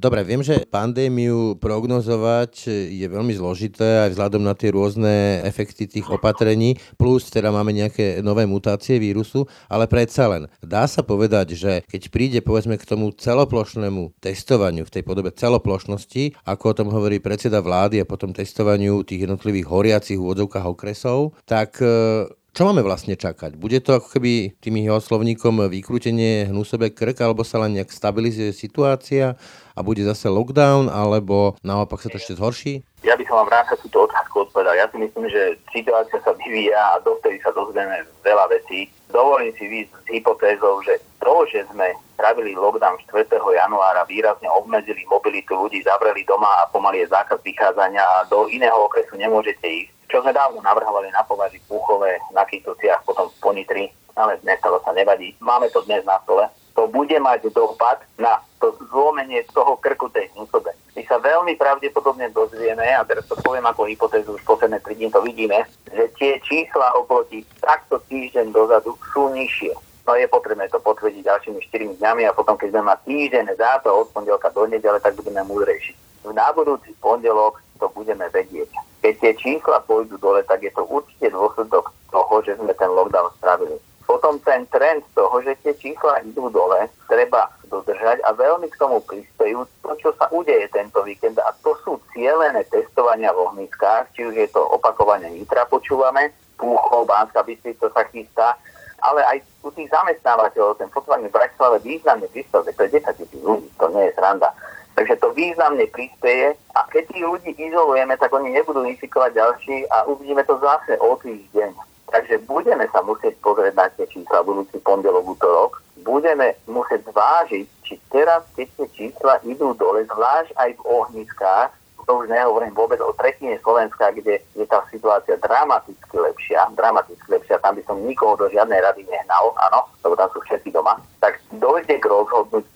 [0.00, 6.08] Dobre, viem, že pandémiu prognozovať je veľmi zložité aj vzhľadom na tie rôzne efekty tých
[6.08, 11.72] opatrení, plus teda máme nejaké nové mutácie vírusu, ale predsa len dá sa povedať, že
[11.84, 17.20] keď príde povedzme k tomu celoplošnému testovaniu v tej podobe celoplošnosti, ako o tom hovorí
[17.20, 23.14] predseda vlády a potom testovaniu tých jednotlivých horiacich úvodzovkách okresov, tak e, čo máme vlastne
[23.14, 23.54] čakať?
[23.54, 28.50] Bude to ako keby tým jeho slovníkom vykrútenie hnusebe krk, alebo sa len nejak stabilizuje
[28.50, 29.38] situácia
[29.78, 32.82] a bude zase lockdown, alebo naopak sa to ešte zhorší?
[33.06, 34.74] Ja by som vám rád túto otázku odpovedal.
[34.76, 38.90] Ja si myslím, že situácia sa vyvíja a dovtedy sa dozvieme veľa vecí.
[39.14, 43.30] Dovolím si výsť s hypotézou, že to, že sme spravili lockdown 4.
[43.30, 48.76] januára, výrazne obmedzili mobilitu ľudí, zavreli doma a pomaly je zákaz vychádzania a do iného
[48.90, 53.84] okresu nemôžete ísť, čo sme dávno navrhovali na považi Púchové, na Kytuciach, potom v Ponitri,
[54.18, 55.38] ale nestalo sa, nevadí.
[55.38, 56.50] Máme to dnes na stole.
[56.74, 60.74] To bude mať dopad na to zlomenie toho krku tej hnusobe.
[60.98, 65.08] My sa veľmi pravdepodobne dozvieme, a teraz to poviem ako hypotézu, už posledné 3 dní
[65.14, 69.72] to vidíme, že tie čísla oproti takto týždeň dozadu sú nižšie.
[70.04, 73.78] No je potrebné to potvrdiť ďalšími 4 dňami a potom, keď budeme mať týždeň za
[73.86, 75.94] to od pondelka do nedele, tak budeme múdrejší.
[76.26, 78.68] V nábudúci pondelok to budeme vedieť.
[79.00, 83.32] Keď tie čísla pôjdu dole, tak je to určite dôsledok toho, že sme ten lockdown
[83.40, 83.80] spravili.
[84.04, 88.98] Potom ten trend toho, že tie čísla idú dole, treba dodržať a veľmi k tomu
[89.06, 94.26] prispejú to, čo sa udeje tento víkend a to sú cielené testovania v ohniskách, či
[94.26, 98.58] už je to opakovanie Nitra, počúvame, Púchov, Bánska Bystrica sa chystá,
[99.00, 103.40] ale aj u tých zamestnávateľov ten fotovanie v Bratislave významne prispel, to je 10 tisíc
[103.40, 104.52] ľudí, to nie je sranda.
[105.00, 110.04] Takže to významne prispieje a keď tých ľudí izolujeme, tak oni nebudú infikovať ďalší a
[110.04, 111.72] uvidíme to zase o týždeň.
[112.12, 115.80] Takže budeme sa musieť pozrieť na tie čísla budúci pondelok, útorok.
[116.04, 121.72] Budeme musieť zvážiť, či teraz, keď tie čísla idú dole, zvlášť aj v ohniskách,
[122.10, 127.62] to už nehovorím vôbec o tretine Slovenska, kde je tá situácia dramaticky lepšia, dramaticky lepšia,
[127.62, 131.38] tam by som nikoho do žiadnej rady nehnal, áno, lebo tam sú všetci doma, tak
[131.56, 132.69] dojde k rozhodnutiam, ktoré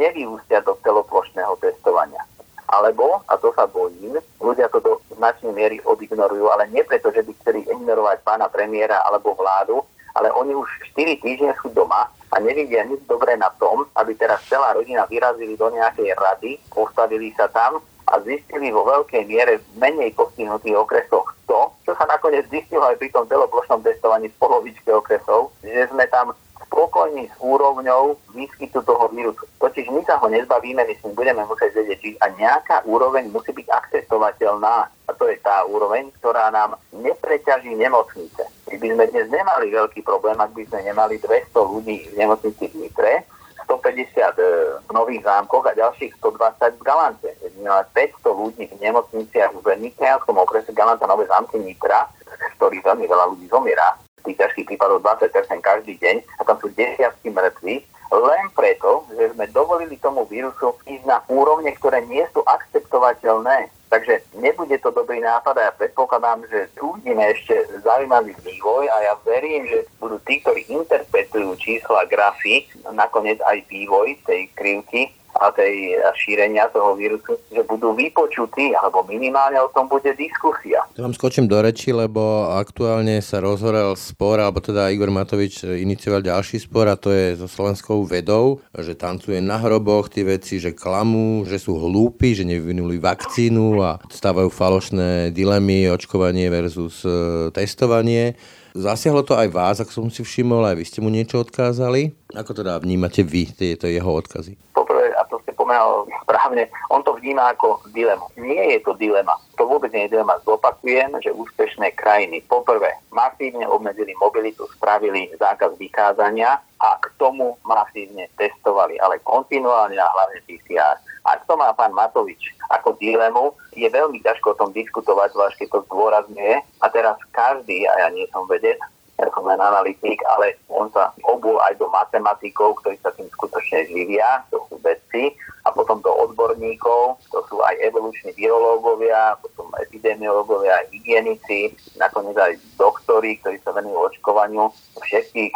[0.00, 2.24] nevyústia do celoplošného testovania.
[2.70, 7.20] Alebo, a to sa bojím, ľudia to do značnej miery odignorujú, ale nie preto, že
[7.26, 9.84] by chceli ignorovať pána premiéra alebo vládu,
[10.16, 14.40] ale oni už 4 týždne sú doma a nevidia nič dobré na tom, aby teraz
[14.46, 19.66] celá rodina vyrazili do nejakej rady, postavili sa tam a zistili vo veľkej miere v
[19.78, 24.90] menej postihnutých okresoch to, čo sa nakoniec zistilo aj pri tom celoplošnom testovaní v polovičke
[24.94, 26.30] okresov, že sme tam
[26.70, 29.49] spokojní s úrovňou výskytu toho vírusu.
[29.70, 33.70] Totiž my sa ho nezbavíme, my si budeme musieť vedieť, a nejaká úroveň musí byť
[33.70, 34.90] akcesovateľná.
[34.90, 38.50] A to je tá úroveň, ktorá nám nepreťaží nemocnice.
[38.66, 42.66] My by sme dnes nemali veľký problém, ak by sme nemali 200 ľudí v nemocnici
[42.66, 43.22] v Nitre,
[43.70, 44.42] 150 e,
[44.82, 47.30] v Nových zámkoch a ďalších 120 v Galante.
[47.62, 53.06] Máme 500 ľudí v nemocniciach v Nitrianskom okrese Galanta Nové zámky Nitra, z ktorých veľmi
[53.06, 53.94] veľa ľudí zomiera,
[54.26, 55.30] tých ťažkých prípadov 20%
[55.62, 61.04] každý deň a tam sú desiatky mŕtvi, len preto, že sme dovolili tomu vírusu ísť
[61.06, 63.70] na úrovne, ktoré nie sú akceptovateľné.
[63.90, 68.96] Takže nebude to dobrý nápad a ja predpokladám, že tu uvidíme ešte zaujímavý vývoj a
[69.06, 75.54] ja verím, že budú tí, ktorí interpretujú čísla grafy, nakoniec aj vývoj tej krivky, a
[75.54, 80.82] tej šírenia toho vírusu, že budú vypočutí, alebo minimálne o tom bude diskusia.
[80.98, 86.26] To vám skočím do reči, lebo aktuálne sa rozhorel spor, alebo teda Igor Matovič inicioval
[86.26, 90.74] ďalší spor a to je so slovenskou vedou, že tancuje na hroboch tie veci, že
[90.74, 98.38] klamú, že sú hlúpi, že nevyvinuli vakcínu a stávajú falošné dilemy, očkovanie versus e, testovanie.
[98.78, 102.14] Zasiahlo to aj vás, ako som si všimol, aj vy ste mu niečo odkázali.
[102.38, 104.54] Ako teda vnímate vy tieto jeho odkazy?
[104.70, 108.26] Poprvé, a to ste rozumel správne, on to vníma ako dilemu.
[108.36, 109.38] Nie je to dilema.
[109.54, 110.42] To vôbec nie je dilema.
[110.42, 118.26] Zopakujem, že úspešné krajiny poprvé masívne obmedzili mobilitu, spravili zákaz vykázania a k tomu masívne
[118.34, 120.98] testovali, ale kontinuálne a hlavne PCR.
[121.24, 125.68] Ak to má pán Matovič ako dilemu, je veľmi ťažko o tom diskutovať, zvlášť keď
[125.74, 126.54] to zdôrazňuje.
[126.80, 128.78] A teraz každý, a ja nie som vedec,
[129.20, 133.84] ja som len analytik, ale on sa obul aj do matematikov, ktorí sa tým skutočne
[133.92, 135.36] živia, to sú vedci,
[135.68, 143.36] a potom do odborníkov, to sú aj evoluční biológovia, potom epidemiológovia, hygienici, nakoniec aj doktori,
[143.44, 144.72] ktorí sa venujú očkovaniu
[145.04, 145.52] všetkých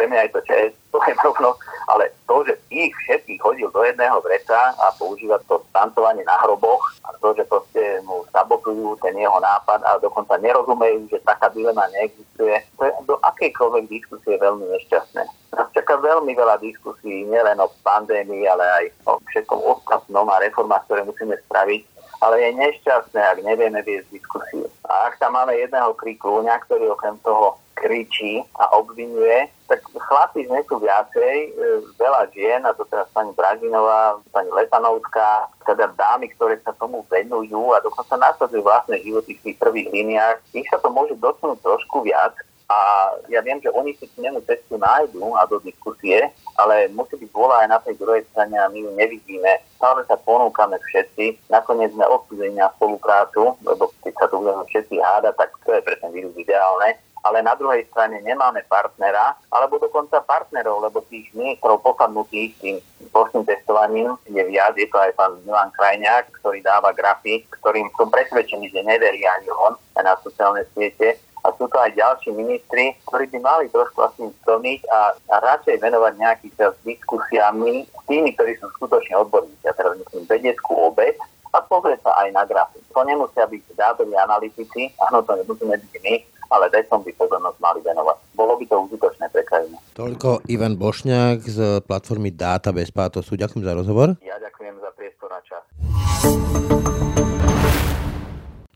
[0.00, 1.60] pre mňa je to čest, poviem rovno,
[1.92, 6.80] ale to, že ich všetkých hodil do jedného vreca a používa to stancovanie na hroboch
[7.04, 11.84] a to, že proste mu sabotujú ten jeho nápad a dokonca nerozumejú, že taká dilema
[11.92, 15.22] neexistuje, to je do akejkoľvek diskusie veľmi nešťastné.
[15.52, 20.88] Nás čaká veľmi veľa diskusí, nielen o pandémii, ale aj o všetkom ostatnom a reformách,
[20.88, 24.68] ktoré musíme spraviť ale je nešťastné, ak nevieme viesť diskusiu.
[24.84, 30.82] A ak tam máme jedného kriklúňa, ktorý okrem toho kričí a obvinuje, tak chlapí sú
[30.82, 31.60] viacej, e,
[31.94, 37.70] veľa žien, a to teraz pani Bražinová, pani Letanovská, teda dámy, ktoré sa tomu venujú
[37.70, 42.02] a dokonca nasadzujú vlastné životy v tých prvých líniách, ich sa to môže dotknúť trošku
[42.02, 42.34] viac,
[42.70, 42.78] a
[43.26, 47.66] ja viem, že oni si k cestu nájdu a do diskusie, ale musí byť vôľa
[47.66, 49.58] aj na tej druhej strane a my ju nevidíme.
[49.74, 51.50] Stále sa ponúkame všetci.
[51.50, 55.82] Nakoniec sme odsúdení na spoluprácu, lebo keď sa tu budeme všetci hádať, tak to je
[55.82, 61.28] pre ten vírus ideálne ale na druhej strane nemáme partnera, alebo dokonca partnerov, lebo tých
[61.36, 62.76] ministrov posadnutých tým
[63.12, 68.08] plošným testovaním je viac, je to aj pán Milan Krajňák, ktorý dáva grafy, ktorým som
[68.08, 71.20] presvedčený, že neverí ani on na sociálne siete.
[71.40, 75.80] A sú to aj ďalší ministri, ktorí by mali trošku asi splniť a, a radšej
[75.80, 79.64] venovať nejaký čas diskusiami s tými, ktorí sú skutočne odborníci.
[79.64, 81.16] Ja teraz myslím vedeckú obec,
[81.50, 82.78] a pozrieť sa aj na grafy.
[82.94, 86.14] To nemusia byť dátoví analytici, áno, to nemusíme byť my,
[86.50, 88.16] ale som by pozornosť mali venovať.
[88.34, 89.78] Bolo by to užitočné pre krajinu.
[89.94, 93.38] Toľko Ivan Bošňák z platformy Dáta bez pátosu.
[93.38, 94.18] Ďakujem za rozhovor.
[94.20, 95.64] Ja ďakujem za priestor a čas.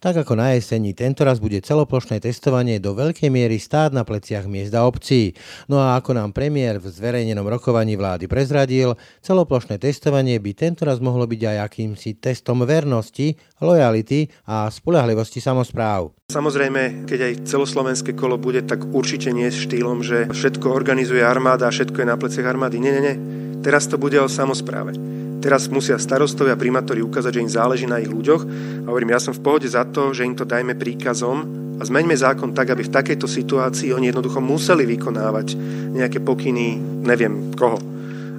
[0.04, 4.76] Tak ako na jeseni, tentoraz bude celoplošné testovanie do veľkej miery stáť na pleciach miest
[4.76, 5.32] a obcí.
[5.64, 11.24] No a ako nám premiér v zverejnenom rokovaní vlády prezradil, celoplošné testovanie by tentoraz mohlo
[11.24, 13.32] byť aj akýmsi testom vernosti,
[13.64, 16.12] lojality a spolahlivosti samozpráv.
[16.28, 21.64] Samozrejme, keď aj celoslovenské kolo bude, tak určite nie s štýlom, že všetko organizuje armáda
[21.64, 22.76] a všetko je na pleciach armády.
[22.76, 23.16] Nie, nie, nie.
[23.64, 25.23] Teraz to bude o samozpráve.
[25.44, 28.42] Teraz musia starostovia a primátori ukázať, že im záleží na ich ľuďoch.
[28.80, 31.44] A hovorím, ja som v pohode za to, že im to dajme príkazom
[31.76, 35.52] a zmeňme zákon tak, aby v takejto situácii oni jednoducho museli vykonávať
[35.92, 37.76] nejaké pokyny, neviem koho,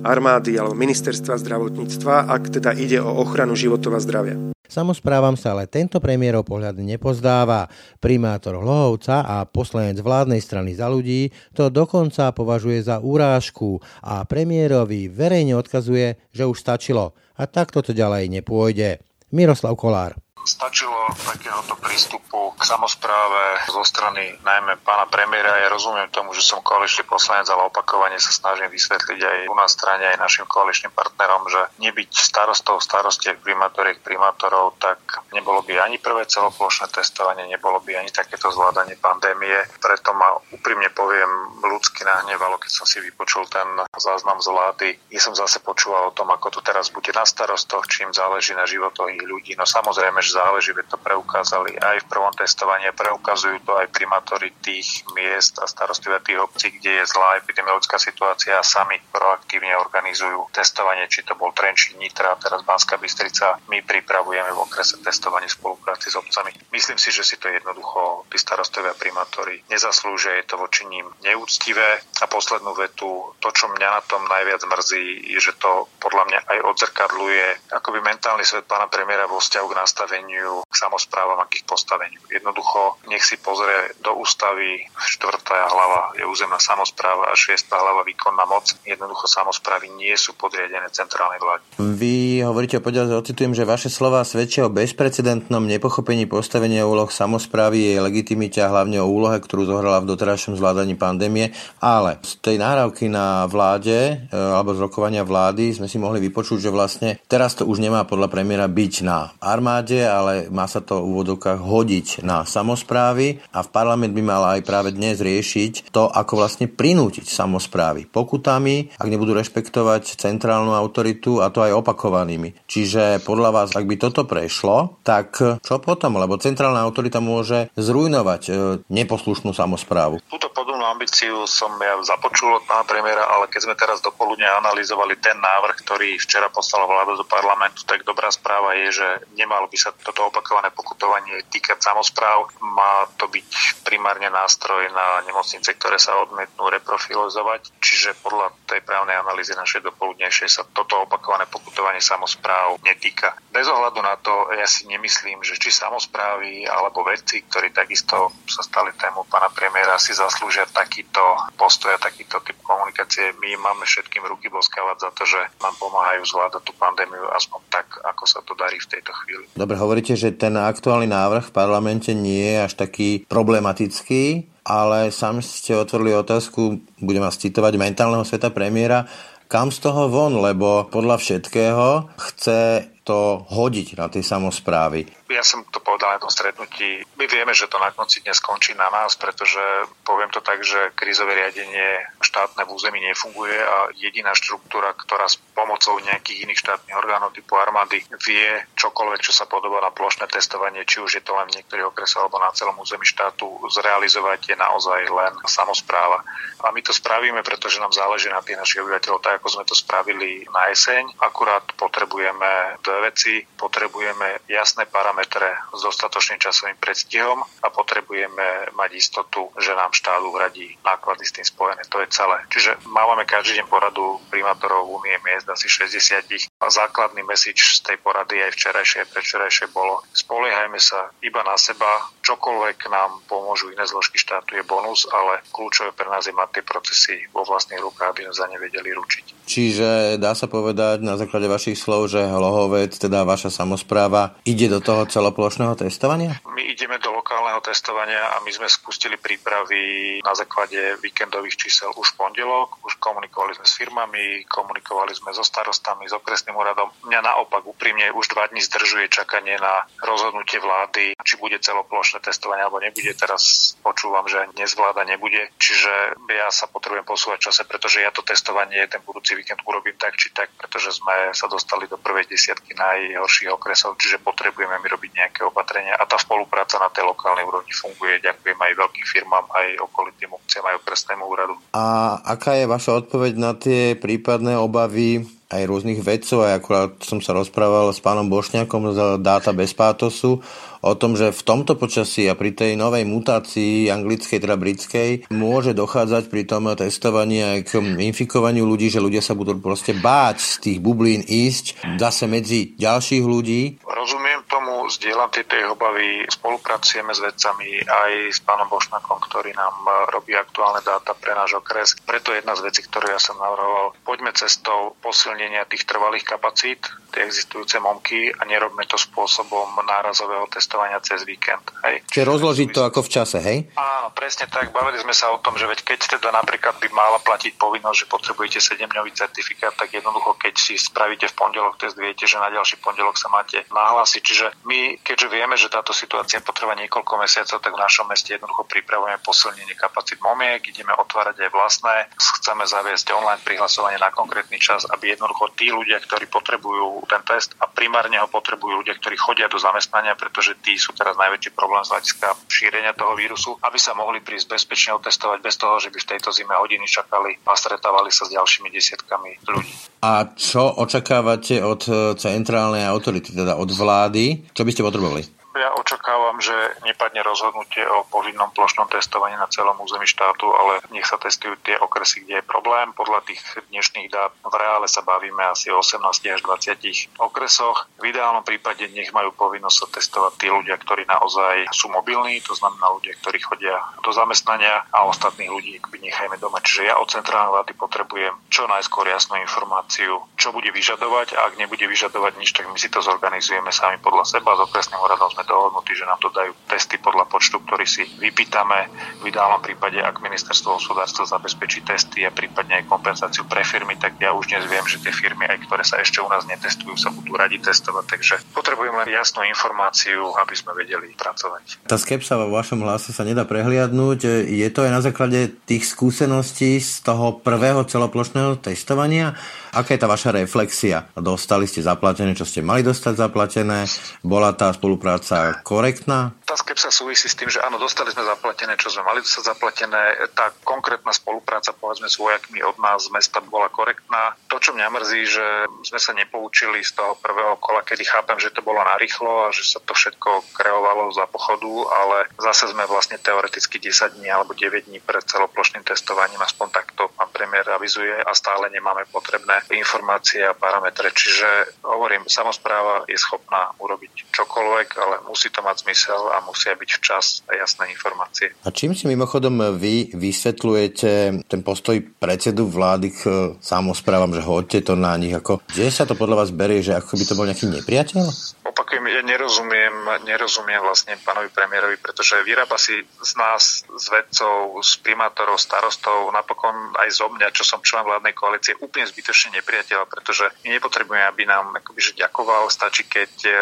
[0.05, 4.37] armády alebo ministerstva zdravotníctva, ak teda ide o ochranu životov a zdravia.
[4.65, 7.69] Samozprávam sa ale tento premiérov pohľad nepozdáva.
[8.01, 15.05] Primátor Hlohovca a poslanec vládnej strany za ľudí to dokonca považuje za úrážku a premiérovi
[15.05, 19.05] verejne odkazuje, že už stačilo a takto to ďalej nepôjde.
[19.29, 20.24] Miroslav Kolár.
[20.45, 25.57] Stačilo takéhoto prístupu k samozpráve zo strany najmä pána premiéra.
[25.57, 29.73] Ja rozumiem tomu, že som koaličný poslanec, ale opakovane sa snažím vysvetliť aj u nás
[29.73, 35.01] strane, aj našim koaličným partnerom, že nebyť starostov, starostiek, primátoriek, primátorov, tak
[35.33, 39.57] nebolo by ani prvé celoplošné testovanie, nebolo by ani takéto zvládanie pandémie.
[39.81, 43.65] Preto ma úprimne poviem ľudsky nahnevalo, keď som si vypočul ten
[43.97, 44.87] záznam z vlády.
[45.09, 48.69] Ja som zase počúval o tom, ako to teraz bude na starostoch, čím záleží na
[48.69, 49.57] životoch ich ľudí.
[49.57, 55.07] No samozrejme, že záleží, to preukázali aj v prvom testovaní, preukazujú to aj primátori tých
[55.15, 61.07] miest a starostlivia tých obcí, kde je zlá epidemiologická situácia a sami proaktívne organizujú testovanie,
[61.07, 63.63] či to bol Trenčín, Nitra, teraz Banská Bystrica.
[63.71, 66.51] My pripravujeme v okrese testovanie v spolupráci s obcami.
[66.75, 72.03] Myslím si, že si to jednoducho tí starostovia primátori nezaslúžia, je to voči ním neúctivé.
[72.19, 73.07] A poslednú vetu,
[73.39, 77.99] to, čo mňa na tom najviac mrzí, je, že to podľa mňa aj odzrkadluje akoby
[78.01, 82.19] mentálny svet pána premiéra vo vzťahu k nastaveniu postaveniu, k samozprávam k ich postaveniu.
[82.33, 88.43] Jednoducho, nech si pozrie do ústavy, štvrtá hlava je územná samozpráva a šiestá hlava výkonná
[88.49, 88.73] moc.
[88.81, 91.63] Jednoducho samozprávy nie sú podriadené centrálnej vláde.
[91.77, 97.99] Vy hovoríte, poďalej ocitujem, že vaše slova svedčia o bezprecedentnom nepochopení postavenia úloh samozprávy, jej
[98.01, 103.07] legitimite a hlavne o úlohe, ktorú zohrala v doterajšom zvládaní pandémie, ale z tej náravky
[103.07, 107.67] na vláde e, alebo z rokovania vlády sme si mohli vypočuť, že vlastne teraz to
[107.67, 112.47] už nemá podľa premiéra byť na armáde ale má sa to v úvodokách hodiť na
[112.47, 118.07] samozprávy a v parlament by mal aj práve dnes riešiť to, ako vlastne prinútiť samozprávy
[118.07, 122.55] pokutami, ak nebudú rešpektovať centrálnu autoritu a to aj opakovanými.
[122.69, 126.15] Čiže podľa vás, ak by toto prešlo, tak čo potom?
[126.15, 128.51] Lebo centrálna autorita môže zrujnovať e,
[128.87, 130.21] neposlušnú samozprávu.
[130.29, 135.19] Túto podobnú ambíciu som ja započul od pána premiéra, ale keď sme teraz dopoludne analyzovali
[135.19, 139.75] ten návrh, ktorý včera poslala vláda do parlamentu, tak dobrá správa je, že nemalo by
[139.75, 142.47] sa toto opakované pokutovanie týkať samozpráv.
[142.63, 147.75] Má to byť primárne nástroj na nemocnice, ktoré sa odmietnú reprofilizovať.
[147.83, 153.35] Čiže podľa tej právnej analýzy našej dopoludnejšej sa toto opakované pokutovanie samozpráv netýka.
[153.51, 158.63] Bez ohľadu na to, ja si nemyslím, že či samozprávy alebo vedci, ktorí takisto sa
[158.63, 161.21] stali tému pána premiéra, si zaslúžia takýto
[161.57, 163.33] postoj a takýto typ komunikácie.
[163.41, 167.87] My máme všetkým ruky boskávať za to, že nám pomáhajú zvládať tú pandémiu aspoň tak,
[168.05, 169.49] ako sa to darí v tejto chvíli.
[169.57, 175.41] Dobre, hovoríte, že ten aktuálny návrh v parlamente nie je až taký problematický, ale sám
[175.41, 179.09] ste otvorili otázku, budem vás citovať, mentálneho sveta premiéra,
[179.49, 185.67] kam z toho von, lebo podľa všetkého chce to hodiť na tie samozprávy ja som
[185.67, 189.19] to povedal na tom stretnutí, my vieme, že to na konci dnes skončí na nás,
[189.19, 189.59] pretože
[190.07, 195.35] poviem to tak, že krízové riadenie štátne v území nefunguje a jediná štruktúra, ktorá s
[195.51, 198.47] pomocou nejakých iných štátnych orgánov typu armády vie
[198.79, 202.23] čokoľvek, čo sa podobá na plošné testovanie, či už je to len v niektorých okresoch
[202.23, 206.23] alebo na celom území štátu, zrealizovať je naozaj len samozpráva.
[206.63, 209.75] A my to spravíme, pretože nám záleží na tých našich obyvateľov, tak ako sme to
[209.75, 211.17] spravili na jeseň.
[211.19, 219.75] Akurát potrebujeme veci, potrebujeme jasné parametre s dostatočným časovým predstihom a potrebujeme mať istotu, že
[219.75, 221.81] nám štát uhradí náklady s tým spojené.
[221.89, 222.37] To je celé.
[222.51, 226.27] Čiže máme každý deň poradu primátorov Únie miest asi 60
[226.61, 231.59] a základný message z tej porady aj včerajšie, aj predvčerajšie bolo spoliehajme sa iba na
[231.59, 236.59] seba, čokoľvek nám pomôžu iné zložky štátu je bonus, ale kľúčové pre nás je mať
[236.59, 239.34] tie procesy vo vlastných rukách, aby sme za ne vedeli ručiť.
[239.45, 244.83] Čiže dá sa povedať na základe vašich slov, že Hlohovec, teda vaša samozpráva, ide do
[244.83, 246.43] toho celoplošného testovania?
[246.43, 252.13] My ideme do lokálneho testovania a my sme spustili prípravy na základe víkendových čísel už
[252.13, 252.77] v pondelok.
[252.85, 256.93] Už komunikovali sme s firmami, komunikovali sme so starostami, s okresným úradom.
[257.09, 262.61] Mňa naopak úprimne už dva dní zdržuje čakanie na rozhodnutie vlády, či bude celoplošné testovanie
[262.61, 263.17] alebo nebude.
[263.17, 265.49] Teraz počúvam, že dnes vláda nebude.
[265.57, 270.21] Čiže ja sa potrebujem posúvať čase, pretože ja to testovanie ten budúci víkend urobím tak
[270.21, 275.11] či tak, pretože sme sa dostali do prvej desiatky najhorších okresov, čiže potrebujeme my robiť
[275.17, 278.21] nejaké opatrenia a tá spolupráca na tej lokálnej úrovni funguje.
[278.23, 281.55] Ďakujem aj veľkým firmám, aj okolitým obciam, aj okresnému úradu.
[281.75, 287.21] A aká je vaša odpoveď na tie prípadné obavy aj rôznych vedcov, aj akurát som
[287.21, 290.41] sa rozprával s pánom Bošňakom z dáta bez pátosu
[290.85, 295.73] o tom, že v tomto počasí a pri tej novej mutácii anglickej, teda britskej, môže
[295.73, 300.53] dochádzať pri tom testovaní aj k infikovaniu ľudí, že ľudia sa budú proste báť z
[300.61, 303.81] tých bublín ísť zase medzi ďalších ľudí.
[303.81, 309.73] Rozumiem tomu, zdieľam tieto obavy, spolupracujeme s vedcami aj s pánom Bošnakom, ktorý nám
[310.13, 311.97] robí aktuálne dáta pre náš okres.
[312.05, 317.25] Preto jedna z vecí, ktorú ja som navrhoval, poďme cestou posilnenia tých trvalých kapacít, tie
[317.25, 321.63] existujúce momky a nerobme to spôsobom nárazového testu cestovania cez víkend.
[321.87, 322.03] Hej.
[322.11, 323.57] Čiže rozložiť to ako v čase, hej?
[323.79, 324.75] Áno, presne tak.
[324.75, 328.11] Bavili sme sa o tom, že veď keď teda napríklad by mala platiť povinnosť, že
[328.11, 332.83] potrebujete 7-dňový certifikát, tak jednoducho, keď si spravíte v pondelok test, viete, že na ďalší
[332.83, 334.21] pondelok sa máte nahlásiť.
[334.21, 338.67] Čiže my, keďže vieme, že táto situácia potrvá niekoľko mesiacov, tak v našom meste jednoducho
[338.67, 344.83] pripravujeme posilnenie kapacít momiek, ideme otvárať aj vlastné, chceme zaviesť online prihlasovanie na konkrétny čas,
[344.91, 349.47] aby jednoducho tí ľudia, ktorí potrebujú ten test a primárne ho potrebujú ľudia, ktorí chodia
[349.47, 353.91] do zamestnania, pretože tí sú teraz najväčší problém z hľadiska šírenia toho vírusu, aby sa
[353.91, 358.09] mohli prísť bezpečne otestovať bez toho, že by v tejto zime hodiny čakali a stretávali
[358.09, 359.73] sa s ďalšími desiatkami ľudí.
[360.05, 361.81] A čo očakávate od
[362.15, 364.47] centrálnej autority, teda od vlády?
[364.53, 365.34] Čo by ste potrebovali?
[365.55, 366.51] Ja očakávam, že
[366.83, 371.79] nepadne rozhodnutie o povinnom plošnom testovaní na celom území štátu, ale nech sa testujú tie
[371.79, 372.91] okresy, kde je problém.
[372.91, 373.39] Podľa tých
[373.71, 377.87] dnešných dát v reále sa bavíme asi o 18 až 20 okresoch.
[378.03, 382.51] V ideálnom prípade nech majú povinnosť sa testovať tí ľudia, ktorí naozaj sú mobilní, to
[382.51, 386.59] znamená ľudia, ktorí chodia do zamestnania a ostatných ľudí by nechajme doma.
[386.59, 391.55] Čiže ja od centrálnej vlády potrebujem čo najskôr jasnú informáciu, čo bude vyžadovať a ak
[391.55, 394.59] nebude vyžadovať nič, tak my si to zorganizujeme sami podľa seba.
[394.59, 398.89] S okresným úradom sme dohodnutí, že nám to dajú testy podľa počtu, ktorý si vypýtame.
[399.21, 404.17] V ideálnom prípade, ak ministerstvo hospodárstva zabezpečí testy a prípadne aj kompenzáciu pre firmy, tak
[404.17, 407.13] ja už dnes viem, že tie firmy, aj ktoré sa ešte u nás netestujú, sa
[407.13, 408.03] budú radi testovať.
[408.09, 411.85] Takže potrebujem len jasnú informáciu, aby sme vedeli pracovať.
[411.85, 414.49] Tá skepsa vo vašom hlase sa nedá prehliadnúť.
[414.49, 419.37] Je to aj na základe tých skúseností z toho prvého celoplošného testovania?
[419.75, 421.11] Aká je tá vaša reflexia?
[421.19, 423.83] Dostali ste zaplatené, čo ste mali dostať zaplatené?
[424.23, 426.31] Bola tá spolupráca korektná?
[426.45, 430.29] Tá skepsa súvisí s tým, že áno, dostali sme zaplatené, čo sme mali dostať zaplatené.
[430.37, 434.37] Tá konkrétna spolupráca, povedzme, s vojakmi od nás z mesta bola korektná.
[434.53, 435.45] To, čo mňa mrzí, že
[435.89, 439.65] sme sa nepoučili z toho prvého kola, kedy chápem, že to bolo narýchlo a že
[439.65, 444.85] sa to všetko kreovalo za pochodu, ale zase sme vlastne teoreticky 10 dní alebo 9
[444.85, 450.53] dní pred celoplošným testovaním, aspoň takto pán premiér avizuje a stále nemáme potrebné informácie a
[450.53, 451.09] parametre.
[451.09, 456.89] Čiže hovorím, samozpráva je schopná urobiť čokoľvek, ale musí to mať zmysel a musia byť
[456.99, 458.51] včas a jasné informácie.
[458.67, 461.11] A čím si mimochodom vy vysvetľujete
[461.47, 463.21] ten postoj predsedu vlády k
[463.63, 465.31] samozprávam, že hoďte to na nich?
[465.31, 468.23] Ako, kde sa to podľa vás berie, že ako by to bol nejaký nepriateľ?
[468.65, 469.95] Opakujem, ja nerozumiem,
[470.27, 476.91] nerozumiem vlastne pánovi premiérovi, pretože vyrába si z nás, z vedcov, z primátorov, starostov, napokon
[476.99, 481.47] aj zo mňa, čo som člen vládnej koalície, úplne zbytočne nepriateľa, pretože my nepotrebujeme, aby
[481.47, 483.53] nám akoby, že ďakoval, stačí, keď e,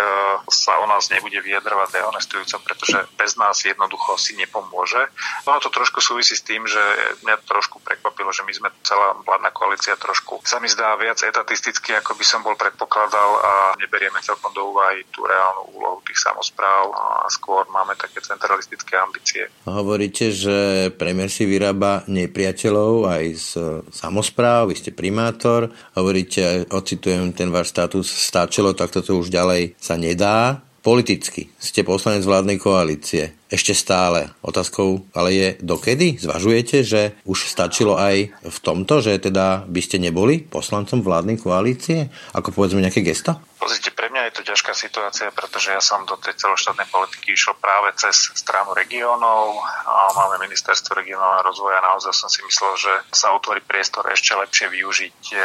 [0.49, 5.11] sa o nás nebude vyjadrovať dehonestujúco, pretože bez nás jednoducho si nepomôže.
[5.45, 6.79] Ono to trošku súvisí s tým, že
[7.27, 11.95] mňa trošku prekvapilo, že my sme celá vládna koalícia trošku sa mi zdá viac etatisticky,
[11.95, 16.91] ako by som bol predpokladal a neberieme celkom do úvahy tú reálnu úlohu tých samozpráv
[16.91, 19.47] a skôr máme také centralistické ambície.
[19.67, 23.51] Hovoríte, že premiér si vyrába nepriateľov aj z
[23.91, 29.95] samozpráv, vy ste primátor, hovoríte, ocitujem ten váš status, stačilo, tak toto už ďalej sa
[29.95, 30.63] nedá.
[30.83, 33.31] Politicky ste poslanec vládnej koalície.
[33.47, 34.35] Ešte stále.
[34.43, 36.19] Otázkou ale je dokedy?
[36.19, 42.11] Zvažujete, že už stačilo aj v tomto, že teda by ste neboli poslancom vládnej koalície?
[42.35, 43.39] Ako povedzme nejaké gesto?
[43.55, 47.89] Pozrite, mňa je to ťažká situácia, pretože ja som do tej celoštátnej politiky išiel práve
[47.97, 49.57] cez stranu regiónov
[49.89, 51.81] a máme ministerstvo regionálneho rozvoja.
[51.81, 55.37] Naozaj som si myslel, že sa otvorí priestor ešte lepšie využiť e,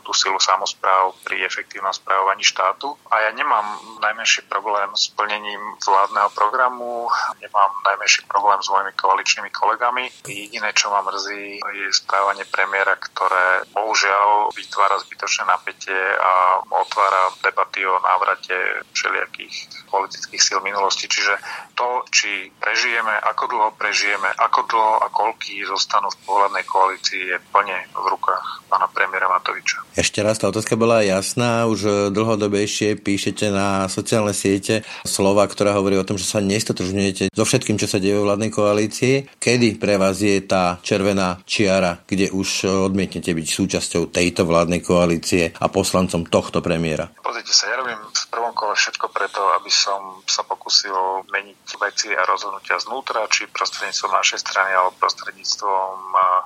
[0.00, 2.96] tú silu samozpráv pri efektívnom správovaní štátu.
[3.12, 7.12] A ja nemám najmenší problém s plnením vládneho programu,
[7.44, 10.08] nemám najmenší problém s mojimi koaličnými kolegami.
[10.24, 17.64] Jediné, čo ma mrzí, je správanie premiéra, ktoré bohužiaľ vytvára zbytočné napätie a otvára debat
[17.64, 19.54] debaty o návrate všelijakých
[19.90, 21.10] politických síl minulosti.
[21.10, 21.34] Čiže
[21.74, 27.38] to, či prežijeme, ako dlho prežijeme, ako dlho a koľký zostanú v pohľadnej koalícii, je
[27.50, 29.82] plne v rukách pána premiéra Matoviča.
[29.98, 31.66] Ešte raz, tá otázka bola jasná.
[31.66, 37.44] Už dlhodobejšie píšete na sociálne siete slova, ktorá hovorí o tom, že sa nestotožňujete so
[37.46, 39.14] všetkým, čo sa deje vo vládnej koalícii.
[39.38, 45.54] Kedy pre vás je tá červená čiara, kde už odmietnete byť súčasťou tejto vládnej koalície
[45.54, 47.10] a poslancom tohto premiéra?
[47.22, 52.08] Pozrite sa, ja robím v prvom kole všetko preto, aby som sa pokusil meniť veci
[52.12, 55.96] a rozhodnutia znútra, či prostredníctvom našej strany alebo prostredníctvom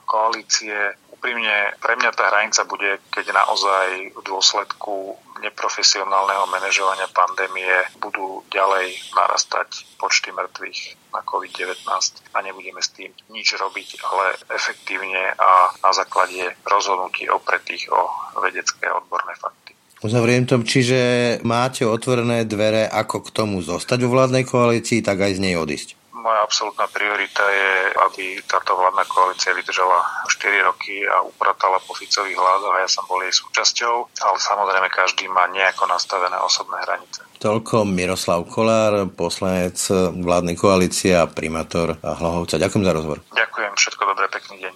[0.07, 0.95] koalície.
[1.19, 8.95] Úprimne, pre mňa tá hranica bude, keď naozaj v dôsledku neprofesionálneho manažovania pandémie budú ďalej
[9.15, 11.87] narastať počty mŕtvych na COVID-19
[12.35, 18.91] a nebudeme s tým nič robiť, ale efektívne a na základe rozhodnutí opretých o vedecké
[18.91, 19.68] odborné fakty.
[19.99, 20.99] Uzavriem to, čiže
[21.43, 25.99] máte otvorené dvere, ako k tomu zostať vo vládnej koalícii, tak aj z nej odísť.
[26.15, 27.71] Moja absolútna priorita je,
[28.07, 33.07] aby táto vládna koalícia vydržala 4 roky a upratala po Ficových vládoch a ja som
[33.11, 37.27] bol jej súčasťou, ale samozrejme každý má nejako nastavené osobné hranice.
[37.39, 39.79] Toľko Miroslav Kolár, poslanec
[40.15, 42.59] vládnej koalície a primátor Hlohovca.
[42.59, 43.19] Ďakujem za rozhovor.
[43.35, 44.73] Ďakujem, všetko dobré, pekný deň.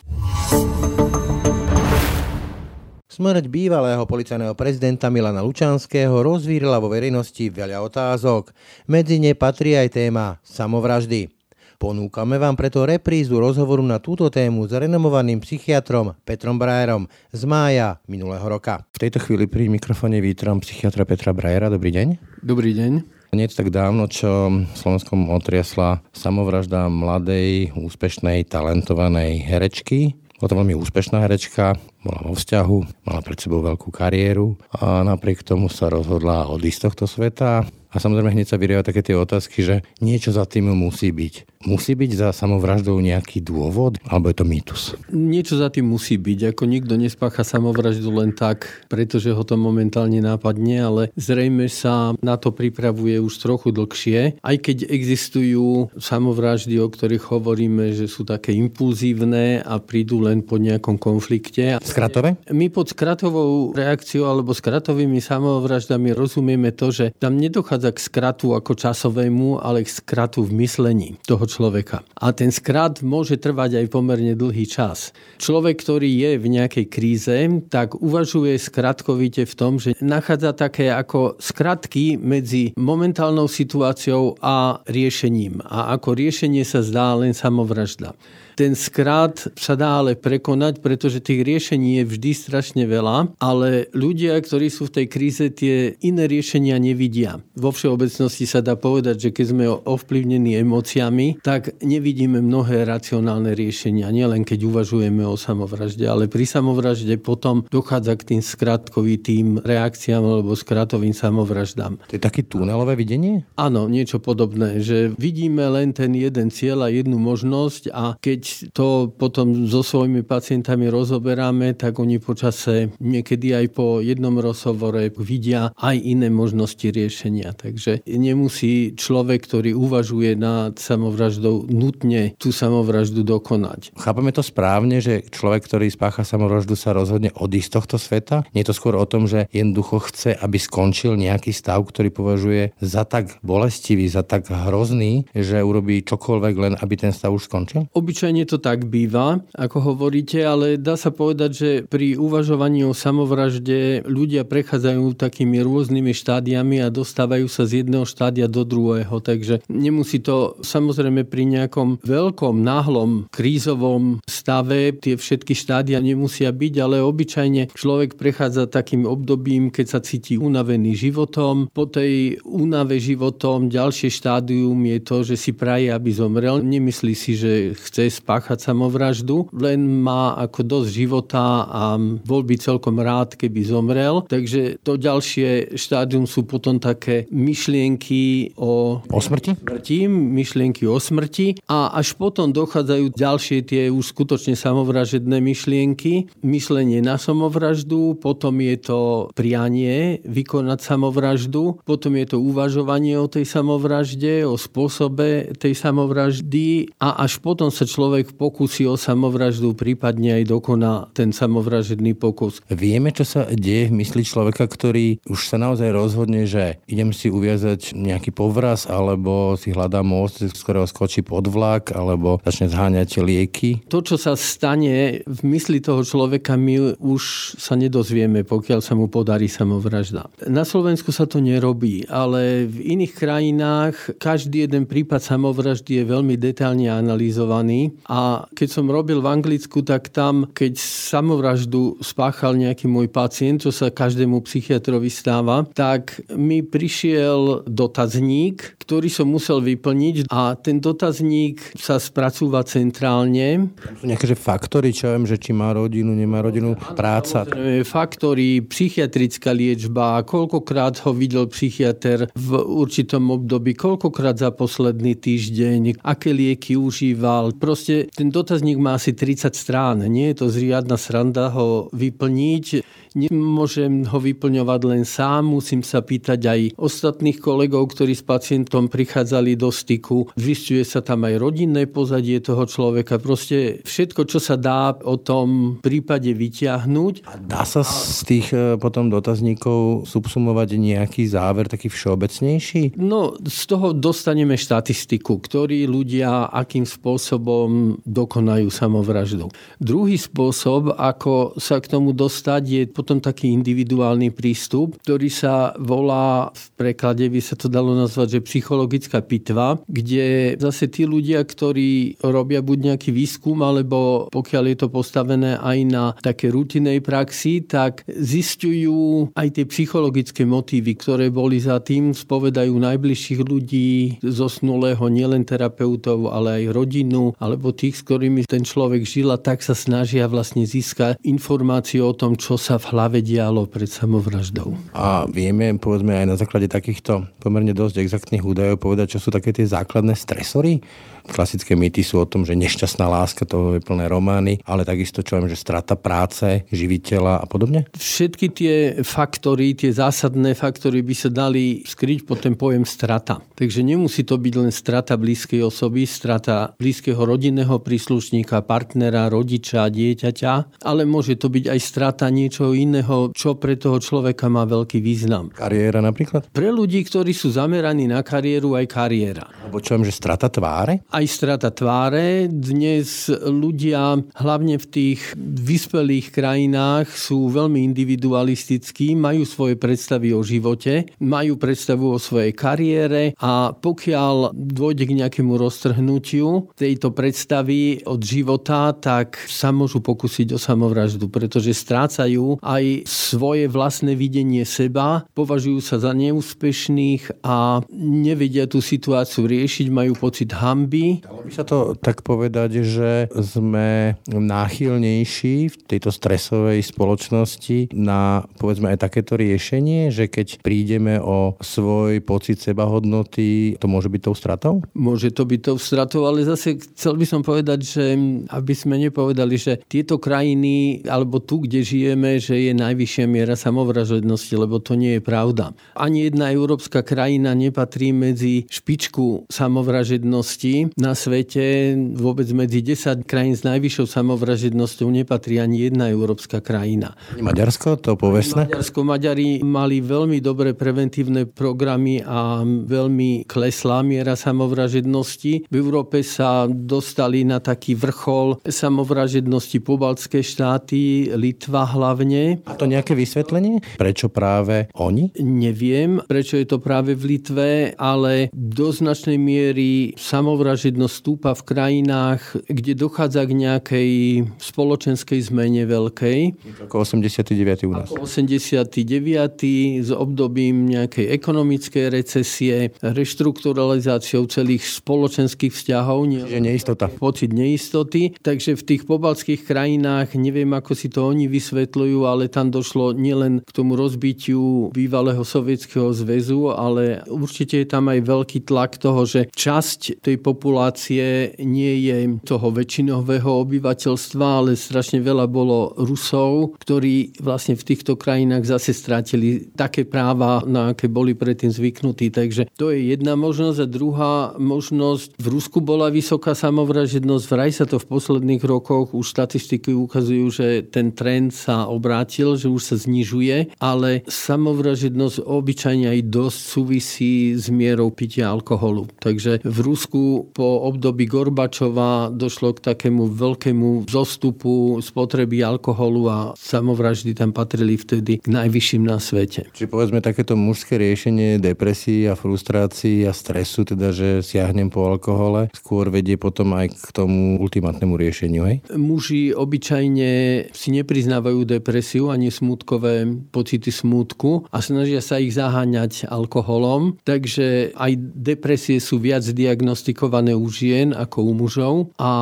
[3.12, 8.56] Smrť bývalého policajného prezidenta Milana Lučanského rozvírila vo verejnosti veľa otázok.
[8.88, 11.28] Medzi ne patrí aj téma samovraždy.
[11.76, 17.04] Ponúkame vám preto reprízu rozhovoru na túto tému s renomovaným psychiatrom Petrom Brajerom
[17.36, 18.80] z mája minulého roka.
[18.96, 21.68] V tejto chvíli pri mikrofóne vítam psychiatra Petra Brajera.
[21.68, 22.40] Dobrý deň.
[22.40, 22.92] Dobrý deň.
[23.36, 30.16] Nie tak dávno, čo Slovenskom otriasla samovražda mladej, úspešnej, talentovanej herečky.
[30.40, 35.46] Bola to veľmi úspešná herečka, bola vo vzťahu, mala pred sebou veľkú kariéru a napriek
[35.46, 39.60] tomu sa rozhodla odísť z tohto sveta a samozrejme hneď sa vyrieva také tie otázky,
[39.60, 41.60] že niečo za tým musí byť.
[41.68, 44.82] Musí byť za samovraždou nejaký dôvod, alebo je to mýtus?
[45.12, 46.56] Niečo za tým musí byť.
[46.56, 52.40] Ako nikto nespácha samovraždu len tak, pretože ho to momentálne nápadne, ale zrejme sa na
[52.40, 54.40] to pripravuje už trochu dlhšie.
[54.40, 60.56] Aj keď existujú samovraždy, o ktorých hovoríme, že sú také impulzívne a prídu len po
[60.56, 61.76] nejakom konflikte.
[61.92, 62.40] Skratové?
[62.48, 68.72] My pod skratovou reakciou alebo skratovými samovraždami rozumieme to, že tam nedochádza k skratu ako
[68.72, 72.00] časovému, ale k skratu v myslení toho človeka.
[72.16, 75.12] A ten skrat môže trvať aj pomerne dlhý čas.
[75.36, 77.36] Človek, ktorý je v nejakej kríze,
[77.68, 85.60] tak uvažuje skratkovite v tom, že nachádza také ako skratky medzi momentálnou situáciou a riešením.
[85.68, 88.16] A ako riešenie sa zdá len samovražda.
[88.62, 94.38] Ten skrát sa dá ale prekonať, pretože tých riešení je vždy strašne veľa, ale ľudia,
[94.38, 97.42] ktorí sú v tej kríze, tie iné riešenia nevidia.
[97.58, 104.14] Vo všeobecnosti sa dá povedať, že keď sme ovplyvnení emóciami, tak nevidíme mnohé racionálne riešenia,
[104.14, 110.54] nielen keď uvažujeme o samovražde, ale pri samovražde potom dochádza k tým skratkovitým reakciám alebo
[110.54, 111.98] skratovým samovraždám.
[111.98, 113.42] To je také tunelové videnie?
[113.58, 118.76] Áno, niečo podobné, že vidíme len ten jeden cieľ a jednu možnosť a keď keď
[118.76, 125.72] to potom so svojimi pacientami rozoberáme, tak oni počase niekedy aj po jednom rozhovore vidia
[125.80, 127.56] aj iné možnosti riešenia.
[127.56, 133.96] Takže nemusí človek, ktorý uvažuje nad samovraždou, nutne tú samovraždu dokonať.
[133.96, 138.36] Chápeme to správne, že človek, ktorý spácha samovraždu, sa rozhodne odísť z tohto sveta?
[138.52, 142.74] Nie je to skôr o tom, že jednoducho chce, aby skončil nejaký stav, ktorý považuje
[142.82, 147.86] za tak bolestivý, za tak hrozný, že urobí čokoľvek len, aby ten stav už skončil?
[147.94, 152.96] Obyčajne Zvyčajne to tak býva, ako hovoríte, ale dá sa povedať, že pri uvažovaní o
[152.96, 159.20] samovražde ľudia prechádzajú takými rôznymi štádiami a dostávajú sa z jedného štádia do druhého.
[159.20, 166.74] Takže nemusí to samozrejme pri nejakom veľkom, náhlom, krízovom stave tie všetky štádia nemusia byť,
[166.80, 171.68] ale obyčajne človek prechádza takým obdobím, keď sa cíti unavený životom.
[171.68, 176.64] Po tej únave životom ďalšie štádium je to, že si praje, aby zomrel.
[176.64, 183.02] Nemyslí si, že chce spáchať samovraždu, len má ako dosť života a bol by celkom
[183.02, 184.22] rád, keby zomrel.
[184.30, 189.58] Takže to ďalšie štádium sú potom také myšlienky o, o smrti?
[189.58, 197.02] smrti, myšlienky o smrti a až potom dochádzajú ďalšie tie už skutočne samovražedné myšlienky, myslenie
[197.02, 199.00] na samovraždu, potom je to
[199.34, 207.24] prianie vykonať samovraždu, potom je to uvažovanie o tej samovražde, o spôsobe tej samovraždy a
[207.24, 212.60] až potom sa človek človek pokusí o samovraždu, prípadne aj dokoná ten samovražedný pokus.
[212.68, 217.32] Vieme, čo sa deje v mysli človeka, ktorý už sa naozaj rozhodne, že idem si
[217.32, 223.24] uviazať nejaký povraz, alebo si hľadá most, z ktorého skočí pod vlak, alebo začne zháňať
[223.24, 223.88] lieky?
[223.88, 229.08] To, čo sa stane v mysli toho človeka, my už sa nedozvieme, pokiaľ sa mu
[229.08, 230.28] podarí samovražda.
[230.52, 236.36] Na Slovensku sa to nerobí, ale v iných krajinách každý jeden prípad samovraždy je veľmi
[236.36, 243.08] detálne analyzovaný a keď som robil v Anglicku, tak tam, keď samovraždu spáchal nejaký môj
[243.08, 250.58] pacient, čo sa každému psychiatrovi stáva, tak mi prišiel dotazník, ktorý som musel vyplniť a
[250.58, 253.70] ten dotazník sa spracúva centrálne.
[254.00, 257.46] Sú nejaké že faktory, čo viem, že či má rodinu, nemá rodinu, práca.
[257.86, 266.32] Faktory, psychiatrická liečba, koľkokrát ho videl psychiatr v určitom období, koľkokrát za posledný týždeň, aké
[266.32, 267.54] lieky užíval.
[267.56, 269.98] Proste proste ten dotazník má asi 30 strán.
[270.08, 272.66] Nie je to zriadna sranda ho vyplniť.
[273.12, 279.56] Nemôžem ho vyplňovať len sám, musím sa pýtať aj ostatných kolegov, ktorí s pacientom prichádzali
[279.58, 280.32] do styku.
[280.32, 283.20] Zistuje sa tam aj rodinné pozadie toho človeka.
[283.20, 287.14] Proste všetko, čo sa dá o tom prípade vyťahnuť.
[287.28, 292.96] A dá sa z tých e, potom dotazníkov subsumovať nejaký záver, taký všeobecnejší?
[292.96, 299.52] No, z toho dostaneme štatistiku, ktorí ľudia akým spôsobom dokonajú samovraždu.
[299.76, 306.54] Druhý spôsob, ako sa k tomu dostať, je potom taký individuálny prístup, ktorý sa volá,
[306.54, 312.22] v preklade by sa to dalo nazvať, že psychologická pitva, kde zase tí ľudia, ktorí
[312.22, 318.06] robia buď nejaký výskum, alebo pokiaľ je to postavené aj na také rutinej praxi, tak
[318.06, 326.30] zistujú aj tie psychologické motívy, ktoré boli za tým, spovedajú najbližších ľudí, zosnulého nielen terapeutov,
[326.30, 330.62] ale aj rodinu, alebo tých, s ktorými ten človek žil a tak sa snažia vlastne
[330.62, 334.76] získať informáciu o tom, čo sa v hlave dialo pred samovraždou.
[334.92, 339.56] A vieme, povedzme aj na základe takýchto pomerne dosť exaktných údajov povedať, čo sú také
[339.56, 340.84] tie základné stresory?
[341.28, 345.38] Klasické mýty sú o tom, že nešťastná láska, to je plné romány, ale takisto čo
[345.38, 347.86] viem, že strata práce, živiteľa a podobne?
[347.94, 348.74] Všetky tie
[349.06, 353.38] faktory, tie zásadné faktory by sa dali skryť pod ten pojem strata.
[353.54, 360.82] Takže nemusí to byť len strata blízkej osoby, strata blízkeho rodinného príslušníka, partnera, rodiča, dieťaťa,
[360.82, 365.50] ale môže to byť aj strata niečoho iného, čo pre toho človeka má veľký význam.
[365.54, 366.50] Kariéra napríklad?
[366.50, 369.44] Pre ľudí, ktorí sú zameraní na kariéru, aj kariéra.
[369.62, 371.04] Alebo čo viem, že strata tváre?
[371.12, 372.48] Aj strata tváre.
[372.48, 381.12] Dnes ľudia, hlavne v tých vyspelých krajinách, sú veľmi individualistickí, majú svoje predstavy o živote,
[381.20, 388.96] majú predstavu o svojej kariére a pokiaľ dôjde k nejakému roztrhnutiu tejto predstavy od života,
[388.96, 396.00] tak sa môžu pokúsiť o samovraždu, pretože strácajú aj svoje vlastné videnie seba, považujú sa
[396.00, 402.24] za neúspešných a nevedia tú situáciu riešiť, majú pocit hamby Dalo by sa to tak
[402.26, 410.62] povedať, že sme náchylnejší v tejto stresovej spoločnosti na povedzme aj takéto riešenie, že keď
[410.62, 414.74] prídeme o svoj pocit sebahodnoty, to môže byť tou stratou?
[414.94, 418.04] Môže to byť tou stratou, ale zase chcel by som povedať, že
[418.52, 424.54] aby sme nepovedali, že tieto krajiny, alebo tu, kde žijeme, že je najvyššia miera samovražednosti,
[424.54, 425.74] lebo to nie je pravda.
[425.98, 433.64] Ani jedna európska krajina nepatrí medzi špičku samovražednosti, na svete vôbec medzi 10 krajín s
[433.64, 437.16] najvyššou samovražednosťou nepatrí ani jedna európska krajina.
[437.40, 438.68] Maďarsko, to povestné?
[438.68, 445.72] Maďarsko, Maďari mali veľmi dobré preventívne programy a veľmi kleslá miera samovražednosti.
[445.72, 452.60] V Európe sa dostali na taký vrchol samovražednosti pobaltské štáty, Litva hlavne.
[452.68, 453.80] A to nejaké vysvetlenie?
[453.96, 455.32] Prečo práve oni?
[455.40, 461.62] Neviem, prečo je to práve v Litve, ale do značnej miery samovražednosti vražednosť stúpa v
[461.62, 464.10] krajinách, kde dochádza k nejakej
[464.58, 466.58] spoločenskej zmene veľkej.
[466.90, 467.86] Ako 89.
[467.86, 468.10] u nás.
[468.10, 470.02] Ako 89.
[470.02, 476.50] s obdobím nejakej ekonomickej recesie, reštrukturalizáciou celých spoločenských vzťahov.
[476.50, 477.06] Čiže neistota.
[477.06, 478.34] Pocit neistoty.
[478.42, 483.62] Takže v tých pobalských krajinách, neviem ako si to oni vysvetľujú, ale tam došlo nielen
[483.62, 489.46] k tomu rozbitiu bývalého sovietského zväzu, ale určite je tam aj veľký tlak toho, že
[489.46, 497.36] časť tej populácie populácie nie je toho väčšinového obyvateľstva, ale strašne veľa bolo Rusov, ktorí
[497.44, 502.32] vlastne v týchto krajinách zase strátili také práva, na aké boli predtým zvyknutí.
[502.32, 503.84] Takže to je jedna možnosť.
[503.84, 509.28] A druhá možnosť, v Rusku bola vysoká samovražednosť, vraj sa to v posledných rokoch, už
[509.28, 516.20] štatistiky ukazujú, že ten trend sa obrátil, že už sa znižuje, ale samovražednosť obyčajne aj
[516.32, 519.12] dosť súvisí s mierou pitia alkoholu.
[519.20, 527.34] Takže v Rusku po období Gorbačova došlo k takému veľkému zostupu spotreby alkoholu a samovraždy
[527.36, 529.68] tam patrili vtedy k najvyšším na svete.
[529.74, 535.68] Či povedzme takéto mužské riešenie depresí a frustrácií a stresu, teda že siahnem po alkohole,
[535.74, 538.76] skôr vedie potom aj k tomu ultimátnemu riešeniu, hej?
[538.94, 540.30] Muži obyčajne
[540.70, 548.12] si nepriznávajú depresiu ani smutkové pocity smútku a snažia sa ich zaháňať alkoholom, takže aj
[548.36, 552.32] depresie sú viac diagnostikované registrované u žien ako u mužov a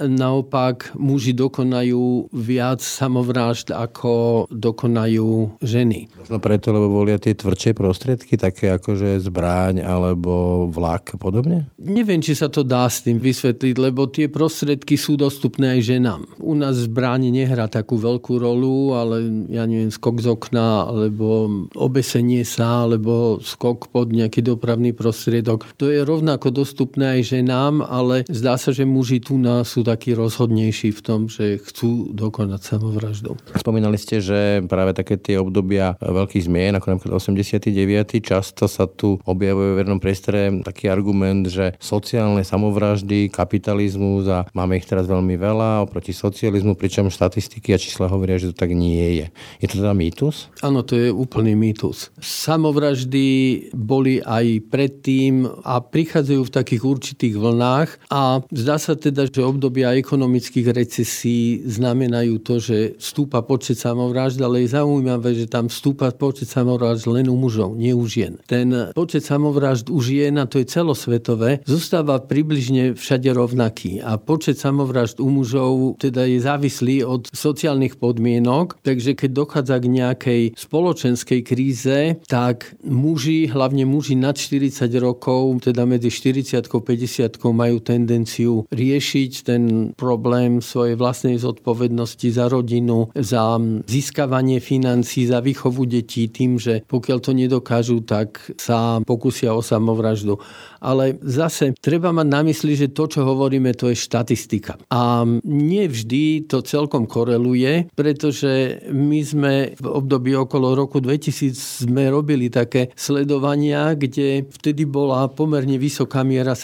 [0.00, 6.08] naopak muži dokonajú viac samovrážd ako dokonajú ženy.
[6.18, 11.68] Možno preto, lebo volia tie tvrdšie prostriedky, také ako že zbráň alebo vlak a podobne?
[11.78, 16.20] Neviem, či sa to dá s tým vysvetliť, lebo tie prostriedky sú dostupné aj ženám.
[16.40, 22.42] U nás zbráň nehrá takú veľkú rolu, ale ja neviem, skok z okna, alebo obesenie
[22.44, 25.74] sa, alebo skok pod nejaký dopravný prostriedok.
[25.80, 29.80] To je rovnako dostupné aj ženám nám, ale zdá sa, že muži tu nás sú
[29.80, 33.40] takí rozhodnejší v tom, že chcú dokonať samovraždu.
[33.56, 37.72] Spomínali ste, že práve také tie obdobia veľkých zmien, ako napríklad 89.
[38.20, 44.76] často sa tu objavuje v vernom priestore taký argument, že sociálne samovraždy, kapitalizmus a máme
[44.76, 48.98] ich teraz veľmi veľa oproti socializmu, pričom štatistiky a čísla hovoria, že to tak nie
[48.98, 49.26] deje.
[49.62, 50.50] Je to teda mýtus?
[50.60, 52.10] Áno, to je úplný mýtus.
[52.18, 53.26] Samovraždy
[53.72, 59.94] boli aj predtým a prichádzajú v takých určitých vlnách a zdá sa teda, že obdobia
[59.94, 66.50] ekonomických recesí znamenajú to, že stúpa počet samovražd, ale je zaujímavé, že tam stúpa počet
[66.50, 68.36] samovražd len u mužov, nie u žien.
[68.50, 74.58] Ten počet samovražd u žien, a to je celosvetové, zostáva približne všade rovnaký a počet
[74.58, 81.40] samovražd u mužov teda je závislý od sociálnych podmienok, takže keď dochádza k nejakej spoločenskej
[81.46, 88.64] kríze, tak muži, hlavne muži nad 40 rokov, teda medzi 40 a 50 majú tendenciu
[88.72, 89.62] riešiť ten
[89.92, 97.18] problém svojej vlastnej zodpovednosti za rodinu, za získavanie financí, za výchovu detí tým, že pokiaľ
[97.20, 100.40] to nedokážu, tak sa pokusia o samovraždu
[100.80, 104.78] ale zase treba mať na mysli, že to, čo hovoríme, to je štatistika.
[104.94, 112.10] A nie vždy to celkom koreluje, pretože my sme v období okolo roku 2000 sme
[112.10, 116.54] robili také sledovania, kde vtedy bola pomerne vysoká miera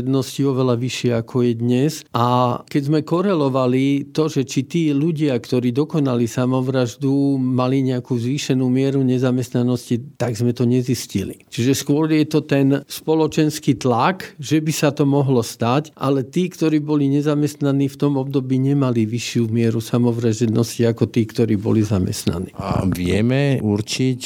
[0.00, 1.92] samovražednosti, oveľa vyššia ako je dnes.
[2.16, 2.26] A
[2.64, 9.04] keď sme korelovali to, že či tí ľudia, ktorí dokonali samovraždu, mali nejakú zvýšenú mieru
[9.04, 11.44] nezamestnanosti, tak sme to nezistili.
[11.52, 16.48] Čiže skôr je to ten spoločenský tlak, že by sa to mohlo stať, ale tí,
[16.48, 22.56] ktorí boli nezamestnaní v tom období, nemali vyššiu mieru samovražednosti ako tí, ktorí boli zamestnaní.
[22.56, 24.20] A vieme určiť,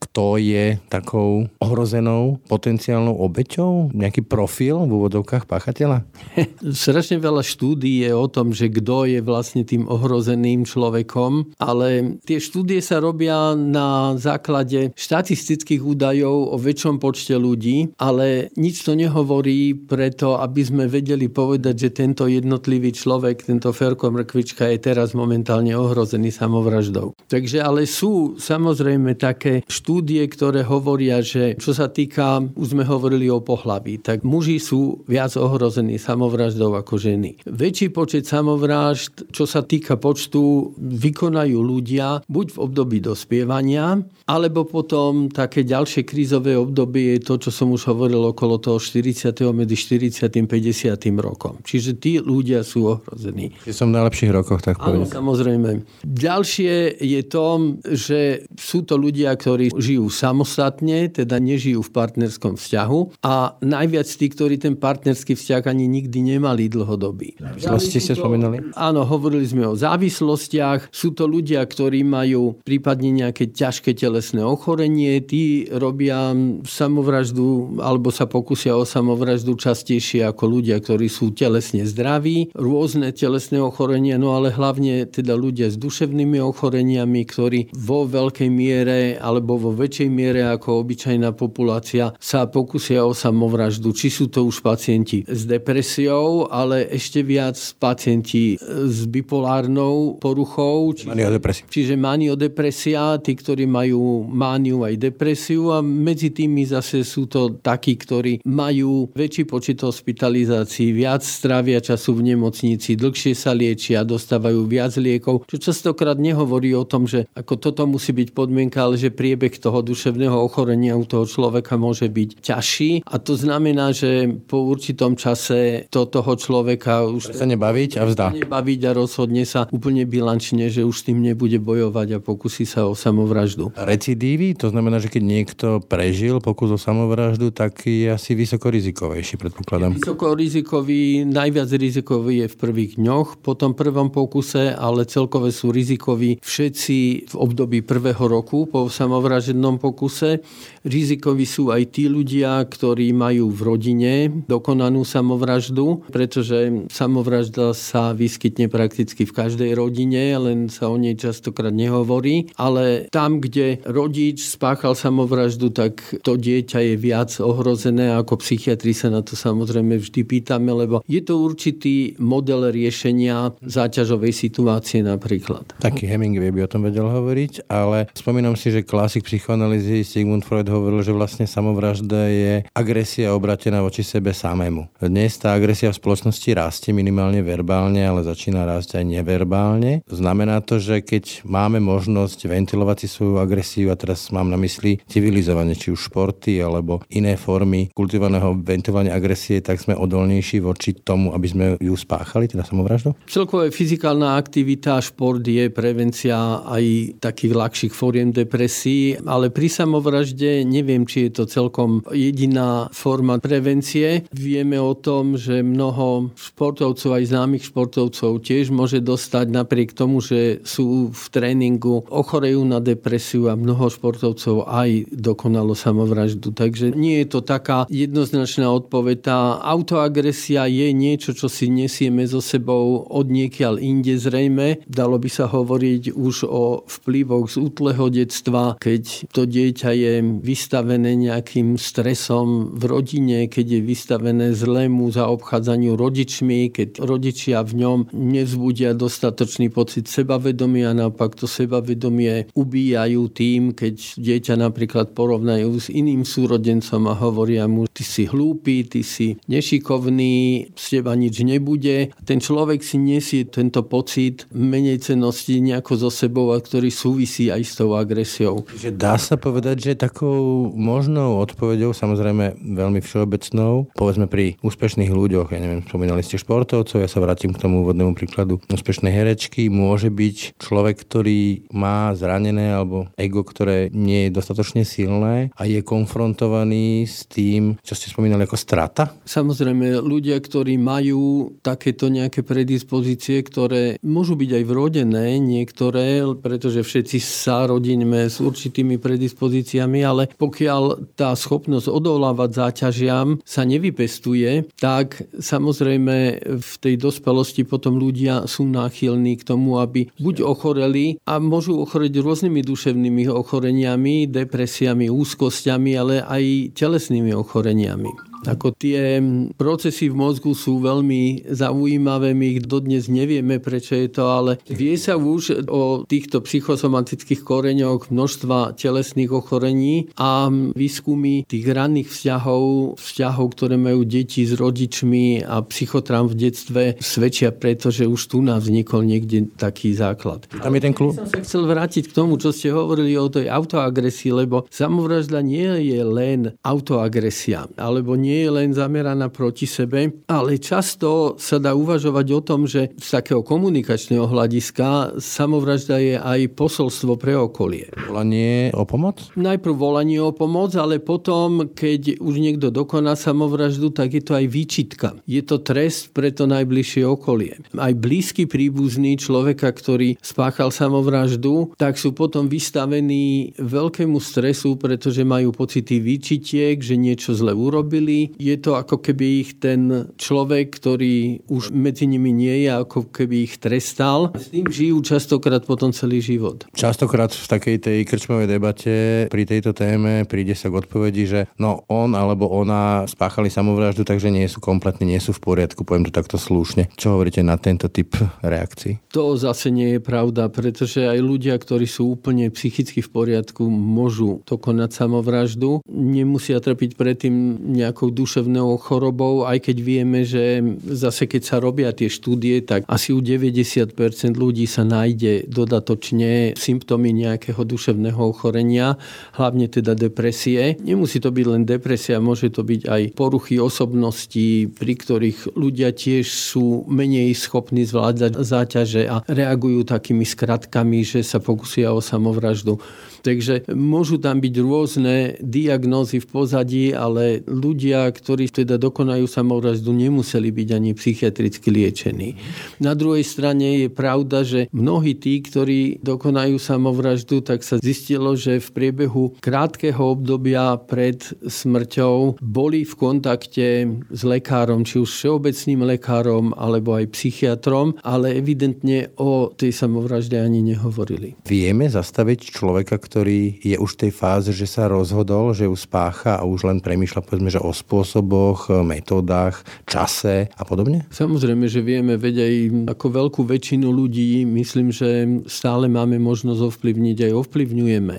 [0.00, 3.94] kto je takou ohrozenou potenciálnou obeťou?
[3.94, 6.08] Nejaký profil v úvodovkách páchateľa?
[6.64, 12.40] Strašne veľa štúdí je o tom, že kto je vlastne tým ohrozeným človekom, ale tie
[12.40, 19.76] štúdie sa robia na základe štatistických údajov o väčšom počte ľudí, ale nič to nehovorí
[19.76, 25.76] preto, aby sme vedeli povedať, že tento jednotlivý človek, tento Ferko Mrkvička je teraz momentálne
[25.76, 27.12] ohrozený samovraždou.
[27.28, 33.28] Takže ale sú samozrejme také štúdie, ktoré hovoria, že čo sa týka, už sme hovorili
[33.28, 37.42] o pohlaví, tak muži sú viac ohrození samovraždou ako ženy.
[37.48, 45.28] Väčší počet samovražd, čo sa týka počtu, vykonajú ľudia buď v období dospievania, alebo potom
[45.28, 49.34] také ďalšie krízové obdobie je to, čo som už hovoril okolo toho 40.
[49.52, 50.24] medzi 40.
[50.24, 50.96] a 50.
[51.20, 51.60] rokom.
[51.60, 53.52] Čiže tí ľudia sú ohrození.
[53.64, 55.08] Čiže som v najlepších rokoch, tak povedať.
[55.08, 55.68] Áno, samozrejme.
[56.04, 57.46] Ďalšie je to,
[57.84, 58.20] že
[58.56, 64.56] sú to ľudia, ktorí žijú samostatne, teda nežijú v partnerskom vzťahu a najviac tí, ktorí
[64.56, 67.36] ten partnerský vzťah ani nikdy nemali dlhodobý.
[67.40, 68.72] Závislosti ste spomínali?
[68.72, 70.88] Áno, hovorili sme o závislostiach.
[70.88, 76.30] Sú to ľudia, ktorí majú prípadne nejaké ťažké tele telesné ochorenie, tí robia
[76.62, 82.54] samovraždu alebo sa pokusia o samovraždu častejšie ako ľudia, ktorí sú telesne zdraví.
[82.54, 89.18] Rôzne telesné ochorenia, no ale hlavne teda ľudia s duševnými ochoreniami, ktorí vo veľkej miere
[89.18, 93.90] alebo vo väčšej miere ako obyčajná populácia sa pokusia o samovraždu.
[93.90, 100.90] Či sú to už pacienti s depresiou, ale ešte viac pacienti s bipolárnou poruchou.
[100.90, 101.64] Čiže, maniodepresia.
[101.70, 107.94] Čiže maniodepresia, tí, ktorí majú mániu aj depresiu a medzi tými zase sú to takí,
[107.94, 114.98] ktorí majú väčší počet hospitalizácií, viac strávia času v nemocnici, dlhšie sa liečia, dostávajú viac
[114.98, 119.54] liekov, čo častokrát nehovorí o tom, že ako toto musí byť podmienka, ale že priebeh
[119.62, 125.18] toho duševného ochorenia u toho človeka môže byť ťažší a to znamená, že po určitom
[125.18, 128.26] čase to toho človeka už sa nebaviť a vzdá.
[128.30, 132.86] Nebaviť a rozhodne sa úplne bilančne, že už s tým nebude bojovať a pokusí sa
[132.86, 138.34] o samovraždu recidívy, to znamená, že keď niekto prežil pokus o samovraždu, tak je asi
[138.34, 139.96] vysokorizikovejší, predpokladám.
[139.96, 146.38] Vysokorizikový, najviac rizikový je v prvých dňoch po tom prvom pokuse, ale celkové sú rizikoví
[146.42, 150.42] všetci v období prvého roku po samovražednom pokuse.
[150.84, 154.12] Rizikoví sú aj tí ľudia, ktorí majú v rodine
[154.46, 161.72] dokonanú samovraždu, pretože samovražda sa vyskytne prakticky v každej rodine, len sa o nej častokrát
[161.72, 162.52] nehovorí.
[162.60, 168.12] Ale tam, kde rodič spáchal samovraždu, tak to dieťa je viac ohrozené.
[168.18, 174.32] Ako psychiatri sa na to samozrejme vždy pýtame, lebo je to určitý model riešenia záťažovej
[174.34, 175.78] situácie napríklad.
[175.80, 180.68] Taký Hemingway by o tom vedel hovoriť, ale spomínam si, že klasik psychoanalýzy Sigmund Freud
[180.68, 184.92] hovoril, že vlastne samovražda je agresia obratená voči sebe samému.
[185.00, 190.04] Dnes tá agresia v spoločnosti rastie minimálne verbálne, ale začína rásť aj neverbálne.
[190.04, 195.00] Znamená to, že keď máme možnosť ventilovať si svoju agresiu a teraz mám na mysli
[195.08, 201.32] civilizovanie, či už športy alebo iné formy kultivovaného ventilovania agresie, tak sme odolnejší voči tomu,
[201.32, 203.16] aby sme ju spáchali, teda samovraždu?
[203.24, 210.64] Celkové fyzikálna aktivita, šport je pre prevencia aj takých ľahších fóriem depresí, ale pri samovražde
[210.64, 214.23] neviem, či je to celkom jediná forma prevencie.
[214.32, 220.62] Vieme o tom, že mnoho športovcov, aj známych športovcov tiež môže dostať napriek tomu, že
[220.64, 226.54] sú v tréningu, ochorejú na depresiu a mnoho športovcov aj dokonalo samovraždu.
[226.54, 229.16] Takže nie je to taká jednoznačná odpoveď.
[229.24, 234.86] Tá autoagresia je niečo, čo si nesieme so sebou od niekiaľ inde zrejme.
[234.88, 241.18] Dalo by sa hovoriť už o vplyvoch z útleho detstva, keď to dieťa je vystavené
[241.18, 244.13] nejakým stresom v rodine, keď je vystavené
[244.54, 253.22] zlému zaobchádzaniu rodičmi, keď rodičia v ňom nevzbudia dostatočný pocit sebavedomia, naopak to sebavedomie ubíjajú
[253.30, 259.06] tým, keď dieťa napríklad porovnajú s iným súrodencom a hovoria mu, ty si hlúpy, ty
[259.06, 262.10] si nešikovný, z teba nič nebude.
[262.26, 267.62] Ten človek si nesie tento pocit menej cenosti nejako so sebou, a ktorý súvisí aj
[267.62, 268.66] s tou agresiou.
[268.74, 275.56] Že dá sa povedať, že takou možnou odpovedou, samozrejme veľmi všeobecnou, povedzme pri úspešných ľuďoch,
[275.56, 280.12] ja neviem, spomínali ste športovcov, ja sa vrátim k tomu úvodnému príkladu úspešnej herečky, môže
[280.12, 287.08] byť človek, ktorý má zranené alebo ego, ktoré nie je dostatočne silné a je konfrontovaný
[287.08, 289.16] s tým, čo ste spomínali ako strata?
[289.24, 297.24] Samozrejme, ľudia, ktorí majú takéto nejaké predispozície, ktoré môžu byť aj vrodené, niektoré, pretože všetci
[297.24, 306.42] sa rodíme s určitými predispozíciami, ale pokiaľ tá schopnosť odolávať záťažiam sa nevypestuje, tak samozrejme
[306.58, 312.18] v tej dospelosti potom ľudia sú náchylní k tomu, aby buď ochoreli a môžu ochoreť
[312.18, 318.33] rôznymi duševnými ochoreniami, depresiami, úzkosťami, ale aj telesnými ochoreniami.
[318.44, 319.18] Ako tie
[319.56, 324.94] procesy v mozgu sú veľmi zaujímavé, my ich dodnes nevieme, prečo je to, ale vie
[325.00, 333.46] sa už o týchto psychosomatických koreňoch množstva telesných ochorení a výskumy tých ranných vzťahov, vzťahov,
[333.56, 338.64] ktoré majú deti s rodičmi a psychotram v detstve svedčia preto, že už tu nás
[338.64, 340.44] vznikol niekde taký základ.
[340.50, 341.16] Tam je ten klub.
[341.16, 345.88] Som sa chcel vrátiť k tomu, čo ste hovorili o tej autoagresii, lebo samovražda nie
[345.88, 351.78] je len autoagresia, alebo nie nie je len zameraná proti sebe, ale často sa dá
[351.78, 357.94] uvažovať o tom, že z takého komunikačného hľadiska samovražda je aj posolstvo pre okolie.
[358.10, 359.22] Volanie o pomoc?
[359.38, 364.46] Najprv volanie o pomoc, ale potom, keď už niekto dokoná samovraždu, tak je to aj
[364.50, 365.08] výčitka.
[365.30, 367.62] Je to trest pre to najbližšie okolie.
[367.78, 375.54] Aj blízky príbuzný človeka, ktorý spáchal samovraždu, tak sú potom vystavení veľkému stresu, pretože majú
[375.54, 381.74] pocity výčitiek, že niečo zle urobili, je to ako keby ich ten človek, ktorý už
[381.74, 384.34] medzi nimi nie je, ako keby ich trestal.
[384.34, 386.66] S tým žijú častokrát potom celý život.
[386.74, 388.94] Častokrát v takej tej krčmovej debate
[389.30, 394.28] pri tejto téme príde sa k odpovedi, že no on alebo ona spáchali samovraždu, takže
[394.30, 396.90] nie sú kompletne, nie sú v poriadku, poviem to takto slušne.
[396.98, 399.00] Čo hovoríte na tento typ reakcií?
[399.14, 404.42] To zase nie je pravda, pretože aj ľudia, ktorí sú úplne psychicky v poriadku, môžu
[404.42, 405.80] to konať samovraždu.
[405.88, 407.34] Nemusia trpiť predtým
[407.72, 413.14] nejakou duševnou chorobou, aj keď vieme, že zase keď sa robia tie štúdie, tak asi
[413.14, 413.94] u 90%
[414.34, 418.96] ľudí sa nájde dodatočne symptómy nejakého duševného ochorenia,
[419.36, 420.76] hlavne teda depresie.
[420.82, 426.26] Nemusí to byť len depresia, môže to byť aj poruchy osobnosti, pri ktorých ľudia tiež
[426.28, 432.80] sú menej schopní zvládať záťaže a reagujú takými skratkami, že sa pokusia o samovraždu.
[433.24, 440.52] Takže môžu tam byť rôzne diagnózy v pozadí, ale ľudia, ktorí teda dokonajú samovraždu, nemuseli
[440.52, 442.36] byť ani psychiatricky liečení.
[442.84, 448.60] Na druhej strane je pravda, že mnohí tí, ktorí dokonajú samovraždu, tak sa zistilo, že
[448.60, 456.52] v priebehu krátkeho obdobia pred smrťou boli v kontakte s lekárom, či už všeobecným lekárom,
[456.60, 461.40] alebo aj psychiatrom, ale evidentne o tej samovražde ani nehovorili.
[461.48, 463.13] Vieme zastaviť človeka, ktorý
[463.62, 467.22] je už v tej fáze, že sa rozhodol, že ju spácha a už len premýšľa
[467.22, 471.06] povedzme, že o spôsoboch, metódach, čase a podobne?
[471.14, 472.54] Samozrejme, že vieme, veď aj
[472.96, 478.16] ako veľkú väčšinu ľudí, myslím, že stále máme možnosť ovplyvniť, aj ovplyvňujeme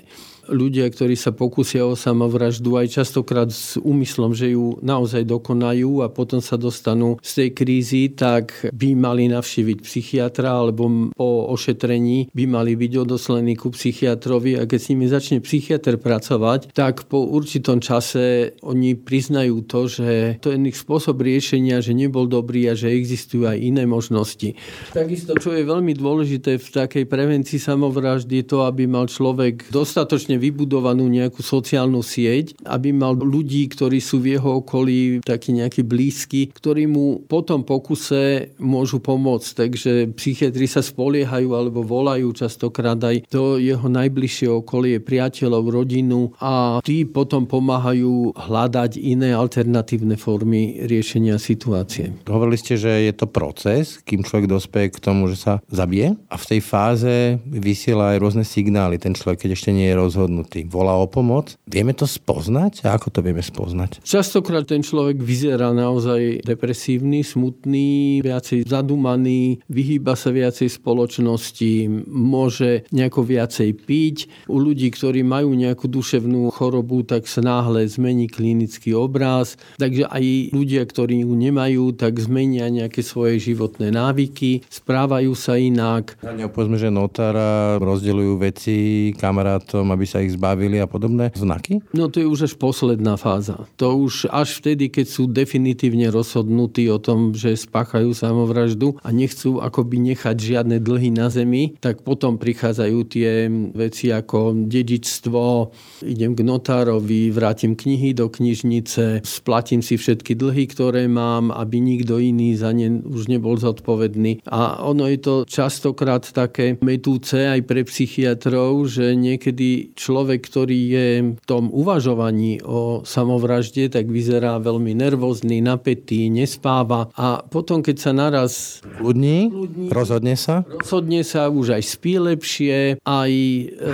[0.49, 6.11] ľudia, ktorí sa pokusia o samovraždu aj častokrát s úmyslom, že ju naozaj dokonajú a
[6.11, 12.43] potom sa dostanú z tej krízy, tak by mali navštíviť psychiatra alebo po ošetrení by
[12.45, 17.81] mali byť odoslení ku psychiatrovi a keď s nimi začne psychiatr pracovať, tak po určitom
[17.81, 22.91] čase oni priznajú to, že to je ich spôsob riešenia, že nebol dobrý a že
[22.93, 24.57] existujú aj iné možnosti.
[24.91, 30.34] Takisto, čo je veľmi dôležité v takej prevencii samovraždy, je to, aby mal človek dostatočne
[30.37, 36.51] vybudovanú nejakú sociálnu sieť, aby mal ľudí, ktorí sú v jeho okolí takí nejakí blízki,
[36.53, 39.49] ktorí mu po tom pokuse môžu pomôcť.
[39.65, 46.79] Takže psychiatri sa spoliehajú alebo volajú častokrát aj do jeho najbližšie okolie, priateľov, rodinu a
[46.85, 52.13] tí potom pomáhajú hľadať iné alternatívne formy riešenia situácie.
[52.25, 56.35] Hovorili ste, že je to proces, kým človek dospeje k tomu, že sa zabije a
[56.35, 57.15] v tej fáze
[57.45, 58.97] vysiela aj rôzne signály.
[58.97, 60.23] Ten človek, keď ešte nie je rozhodnutý,
[60.69, 61.57] volá o pomoc.
[61.67, 62.85] Vieme to spoznať?
[62.85, 64.03] A ako to vieme spoznať?
[64.05, 73.21] Častokrát ten človek vyzerá naozaj depresívny, smutný, viacej zadumaný, vyhýba sa viacej spoločnosti, môže nejako
[73.25, 74.17] viacej piť.
[74.51, 79.57] U ľudí, ktorí majú nejakú duševnú chorobu, tak sa náhle zmení klinický obraz.
[79.77, 80.23] Takže aj
[80.55, 86.17] ľudia, ktorí ju nemajú, tak zmenia nejaké svoje životné návyky, správajú sa inak.
[86.55, 88.75] Povedzme, že notára rozdeľujú veci
[89.17, 91.81] kamarátom, aby sa ich zbavili a podobné znaky?
[91.91, 93.67] No to je už až posledná fáza.
[93.79, 99.59] To už až vtedy, keď sú definitívne rozhodnutí o tom, že spáchajú samovraždu a nechcú
[99.59, 105.71] akoby nechať žiadne dlhy na zemi, tak potom prichádzajú tie veci ako dedičstvo,
[106.05, 112.19] idem k notárovi, vrátim knihy do knižnice, splatím si všetky dlhy, ktoré mám, aby nikto
[112.21, 114.45] iný za ne už nebol zodpovedný.
[114.47, 121.07] A ono je to častokrát také metúce aj pre psychiatrov, že niekedy človek, ktorý je
[121.33, 128.11] v tom uvažovaní o samovražde, tak vyzerá veľmi nervózny, napätý, nespáva a potom, keď sa
[128.13, 128.85] naraz...
[129.01, 129.49] Ľudní,
[129.89, 130.61] rozhodne sa?
[130.69, 133.31] Rozhodne sa, už aj spí lepšie, aj...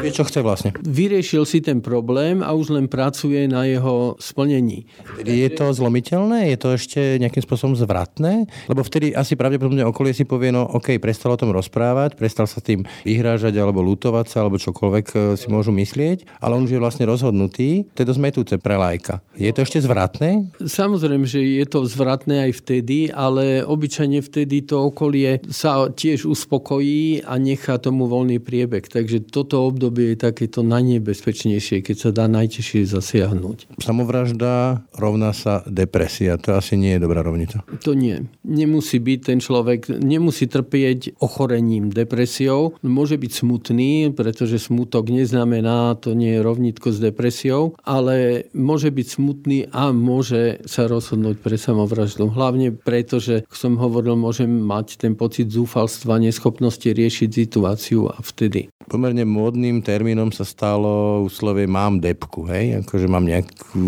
[0.04, 0.76] Vie, čo chce vlastne.
[0.84, 4.84] Vyriešil si ten problém a už len pracuje na jeho splnení.
[5.24, 6.52] Je to zlomiteľné?
[6.52, 8.50] Je to ešte nejakým spôsobom zvratné?
[8.68, 12.60] Lebo vtedy asi pravdepodobne okolie si povie, no OK, prestal o tom rozprávať, prestal sa
[12.60, 16.01] tým vyhrážať alebo lutovať sa, alebo čokoľvek e, si môžu myslieť,
[16.42, 19.22] ale on už je vlastne rozhodnutý, to je dosť metúce pre lajka.
[19.38, 20.52] Je to ešte zvratné?
[20.62, 27.26] Samozrejme, že je to zvratné aj vtedy, ale obyčajne vtedy to okolie sa tiež uspokojí
[27.26, 28.86] a nechá tomu voľný priebeh.
[28.86, 33.82] Takže toto obdobie je takéto najnebezpečnejšie, keď sa dá najtežšie zasiahnuť.
[33.82, 36.38] Samovražda rovná sa depresia.
[36.46, 37.64] To asi nie je dobrá rovnica.
[37.84, 38.28] To nie.
[38.46, 42.76] Nemusí byť ten človek, nemusí trpieť ochorením, depresiou.
[42.86, 49.08] Môže byť smutný, pretože smutok neznamená, to nie je rovnitko s depresiou, ale môže byť
[49.08, 52.32] smutný a môže sa rozhodnúť pre samovraždu.
[52.32, 58.72] Hlavne preto, že, som hovoril, môžem mať ten pocit zúfalstva, neschopnosti riešiť situáciu a vtedy.
[58.92, 62.84] Pomerne módnym termínom sa stalo úslovie mám depku, hej?
[62.84, 63.80] Akože mám nejakú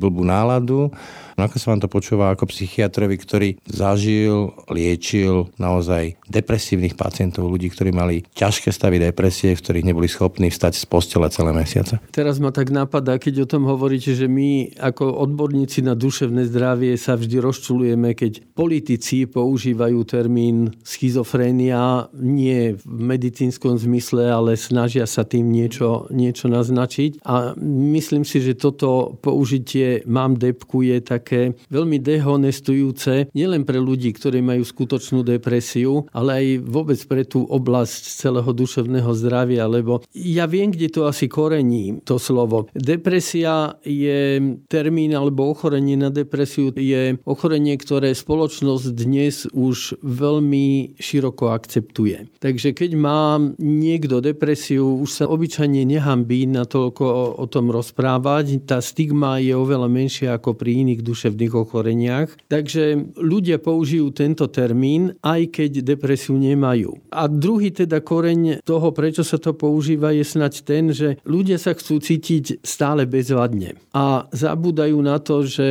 [0.00, 0.88] blbú náladu
[1.36, 7.68] No ako sa vám to počúva ako psychiatrovi, ktorý zažil, liečil naozaj depresívnych pacientov, ľudí,
[7.68, 12.00] ktorí mali ťažké stavy depresie, v ktorých neboli schopní vstať z postele celé mesiace?
[12.08, 16.96] Teraz ma tak napadá, keď o tom hovoríte, že my ako odborníci na duševné zdravie
[16.96, 25.28] sa vždy rozčulujeme, keď politici používajú termín schizofrénia nie v medicínskom zmysle, ale snažia sa
[25.28, 27.20] tým niečo, niečo naznačiť.
[27.28, 27.52] A
[27.92, 34.14] myslím si, že toto použitie mám depku je tak také veľmi dehonestujúce nielen pre ľudí,
[34.14, 40.46] ktorí majú skutočnú depresiu, ale aj vôbec pre tú oblasť celého duševného zdravia, lebo ja
[40.46, 42.70] viem, kde to asi korení, to slovo.
[42.78, 44.38] Depresia je
[44.70, 52.30] termín alebo ochorenie na depresiu je ochorenie, ktoré spoločnosť dnes už veľmi široko akceptuje.
[52.38, 58.62] Takže keď má niekto depresiu, už sa obyčajne nehambí natoľko o, o tom rozprávať.
[58.62, 62.28] Tá stigma je oveľa menšia ako pri iných duševných duševných ochoreniach.
[62.52, 67.00] Takže ľudia použijú tento termín, aj keď depresiu nemajú.
[67.08, 71.72] A druhý teda koreň toho, prečo sa to používa, je snať ten, že ľudia sa
[71.72, 73.80] chcú cítiť stále bezvadne.
[73.96, 75.68] A zabúdajú na to, že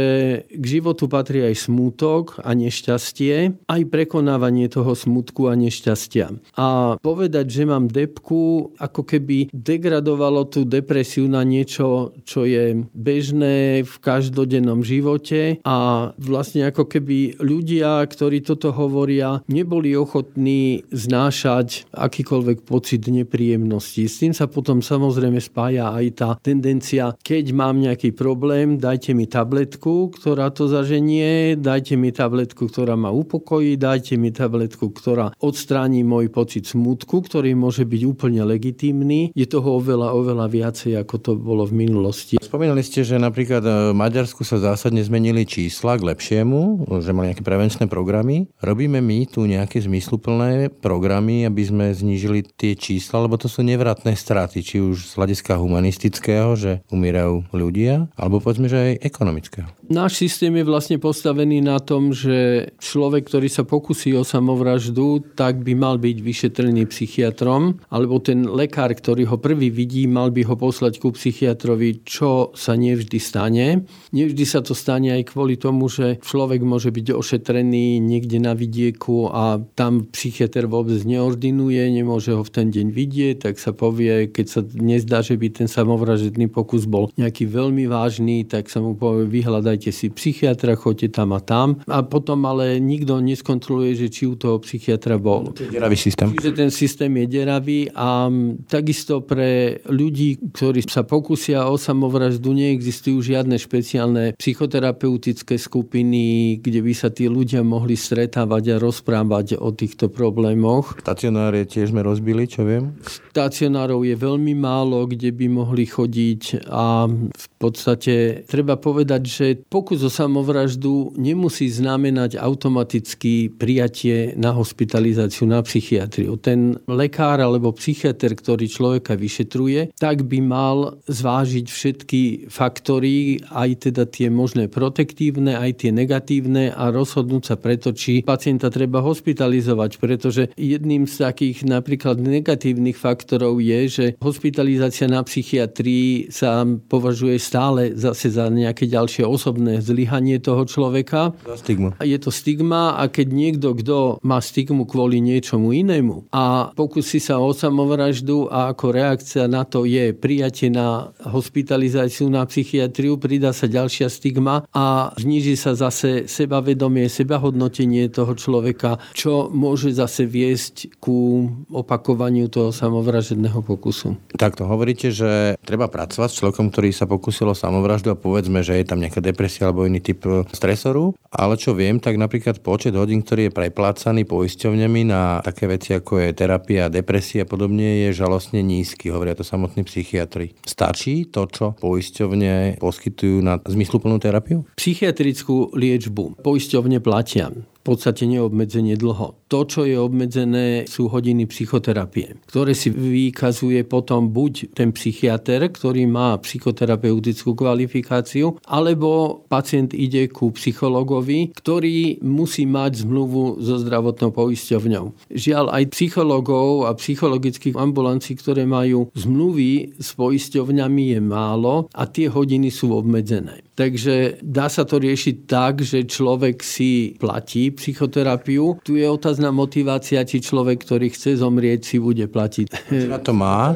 [0.49, 6.57] k životu patrí aj smútok a nešťastie, aj prekonávanie toho smutku a nešťastia.
[6.57, 13.83] A povedať, že mám depku, ako keby degradovalo tú depresiu na niečo, čo je bežné
[13.83, 21.89] v každodennom živote svete a vlastne ako keby ľudia, ktorí toto hovoria, neboli ochotní znášať
[21.91, 24.07] akýkoľvek pocit nepríjemnosti.
[24.07, 29.27] S tým sa potom samozrejme spája aj tá tendencia, keď mám nejaký problém, dajte mi
[29.27, 36.05] tabletku, ktorá to zaženie, dajte mi tabletku, ktorá ma upokojí, dajte mi tabletku, ktorá odstráni
[36.05, 39.33] môj pocit smutku, ktorý môže byť úplne legitímny.
[39.35, 42.37] Je toho oveľa, oveľa viacej, ako to bolo v minulosti.
[42.39, 47.33] Spomínali ste, že napríklad e, v Maďarsku sa zásadne zmenili čísla k lepšiemu, že mali
[47.33, 48.45] nejaké prevenčné programy.
[48.61, 54.13] Robíme my tu nejaké zmysluplné programy, aby sme znížili tie čísla, lebo to sú nevratné
[54.13, 59.65] straty, či už z hľadiska humanistického, že umierajú ľudia, alebo povedzme, že aj ekonomického.
[59.85, 65.61] Náš systém je vlastne postavený na tom, že človek, ktorý sa pokusí o samovraždu, tak
[65.61, 70.57] by mal byť vyšetrený psychiatrom, alebo ten lekár, ktorý ho prvý vidí, mal by ho
[70.57, 73.85] poslať ku psychiatrovi, čo sa nevždy stane.
[74.09, 79.29] Nevždy sa to stane aj kvôli tomu, že človek môže byť ošetrený niekde na vidieku
[79.29, 84.45] a tam psychiatr vôbec neordinuje, nemôže ho v ten deň vidieť, tak sa povie, keď
[84.49, 89.29] sa nezdá, že by ten samovražedný pokus bol nejaký veľmi vážny, tak sa mu povie,
[89.29, 91.83] vyhľadaj dajte si psychiatra, choďte tam a tam.
[91.91, 95.51] A potom ale nikto neskontroluje, že či u toho psychiatra bol.
[95.51, 96.31] Deravý systém.
[96.31, 98.31] Čiže ten systém je deravý a
[98.71, 106.93] takisto pre ľudí, ktorí sa pokusia o samovraždu, neexistujú žiadne špeciálne psychoterapeutické skupiny, kde by
[106.95, 110.95] sa tí ľudia mohli stretávať a rozprávať o týchto problémoch.
[111.03, 112.95] Stacionáre tiež sme rozbili, čo viem.
[113.35, 120.05] Stacionárov je veľmi málo, kde by mohli chodiť a v podstate treba povedať, že pokus
[120.05, 126.37] o samovraždu nemusí znamenať automaticky prijatie na hospitalizáciu na psychiatriu.
[126.39, 130.77] Ten lekár alebo psychiatr, ktorý človeka vyšetruje, tak by mal
[131.09, 137.91] zvážiť všetky faktory, aj teda tie možné protektívne, aj tie negatívne a rozhodnúť sa preto,
[137.91, 145.19] či pacienta treba hospitalizovať, pretože jedným z takých napríklad negatívnych faktorov je, že hospitalizácia na
[145.25, 151.31] psychiatrii sa považuje stále zase za nejaké ďalšie osobné osobné zlyhanie toho človeka.
[151.55, 151.95] Stigma.
[152.03, 157.39] Je to stigma a keď niekto, kto má stigmu kvôli niečomu inému a pokusí sa
[157.39, 163.71] o samovraždu a ako reakcia na to je prijatie na hospitalizáciu na psychiatriu, pridá sa
[163.71, 171.47] ďalšia stigma a zniží sa zase sebavedomie, sebahodnotenie toho človeka, čo môže zase viesť ku
[171.71, 174.19] opakovaniu toho samovražedného pokusu.
[174.35, 178.75] Takto hovoríte, že treba pracovať s človekom, ktorý sa pokusil o samovraždu a povedzme, že
[178.75, 181.13] je tam nejaká depresia depresia alebo iný typ e, stresoru.
[181.29, 186.17] Ale čo viem, tak napríklad počet hodín, ktorý je preplácaný poisťovňami na také veci ako
[186.17, 190.57] je terapia, depresia a podobne je žalostne nízky, hovoria to samotní psychiatri.
[190.65, 194.65] Stačí to, čo poisťovne poskytujú na zmysluplnú terapiu?
[194.73, 197.53] Psychiatrickú liečbu poisťovne platia
[197.85, 199.37] podstate neobmedzenie dlho.
[199.53, 206.09] To, čo je obmedzené, sú hodiny psychoterapie, ktoré si vykazuje potom buď ten psychiatr, ktorý
[206.09, 215.29] má psychoterapeutickú kvalifikáciu, alebo pacient ide ku psychologovi, ktorý musí mať zmluvu so zdravotnou poisťovňou.
[215.29, 222.31] Žiaľ, aj psychologov a psychologických ambulancií, ktoré majú zmluvy s poisťovňami je málo a tie
[222.31, 223.61] hodiny sú obmedzené.
[223.75, 228.79] Takže dá sa to riešiť tak, že človek si platí psychoterapiu.
[228.87, 232.67] Tu je otázna motivácia, či človek, ktorý chce zomrieť, si bude platiť.
[232.87, 233.75] Či na to má?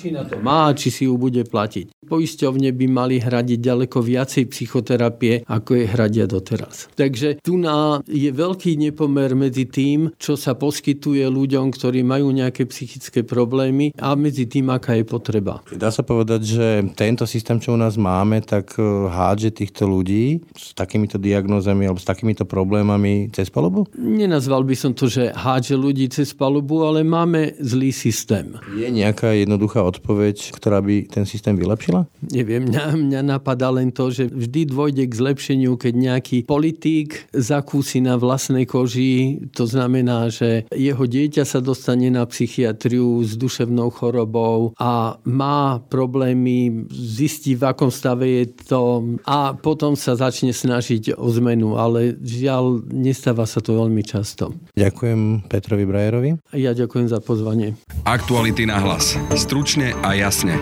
[0.00, 2.08] Či na to má, či si ju bude platiť.
[2.08, 6.88] Poisťovne by mali hradiť ďaleko viacej psychoterapie, ako je hradia doteraz.
[6.96, 12.64] Takže tu na je veľký nepomer medzi tým, čo sa poskytuje ľuďom, ktorí majú nejaké
[12.68, 15.60] psychické problémy a medzi tým, aká je potreba.
[15.68, 16.66] Dá sa povedať, že
[16.96, 21.98] tento systém, čo u nás máme, tak há hádže týchto ľudí s takýmito diagnózami alebo
[21.98, 23.90] s takýmito problémami cez palubu?
[23.98, 28.54] Nenazval by som to, že hádže ľudí cez palubu, ale máme zlý systém.
[28.78, 32.06] Je nejaká jednoduchá odpoveď, ktorá by ten systém vylepšila?
[32.30, 37.98] Neviem, mňa, mňa napadá len to, že vždy dôjde k zlepšeniu, keď nejaký politík zakúsi
[37.98, 44.76] na vlastnej koži, to znamená, že jeho dieťa sa dostane na psychiatriu s duševnou chorobou
[44.78, 51.28] a má problémy, zistí v akom stave je to a potom sa začne snažiť o
[51.40, 52.84] zmenu, ale žiaľ,
[53.24, 54.52] nestáva sa to veľmi často.
[54.76, 56.30] Ďakujem Petrovi Brajerovi.
[56.52, 57.72] Ja ďakujem za pozvanie.
[58.04, 59.16] Aktuality na hlas.
[59.32, 60.60] Stručne a jasne.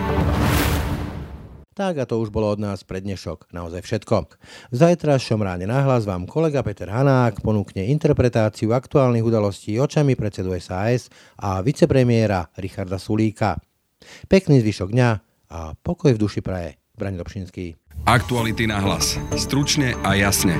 [1.75, 3.51] Tak a to už bolo od nás pre dnešok.
[3.51, 4.15] Naozaj všetko.
[4.71, 11.11] V zajtrašom ráne nahlas vám kolega Peter Hanák ponúkne interpretáciu aktuálnych udalostí očami predsedu SAS
[11.35, 13.59] a vicepremiéra Richarda Sulíka.
[14.31, 15.09] Pekný zvyšok dňa
[15.51, 16.79] a pokoj v duši praje.
[16.95, 17.75] Brani Dobšinský.
[18.07, 19.19] Aktuality na hlas.
[19.35, 20.55] Stručne a jasne.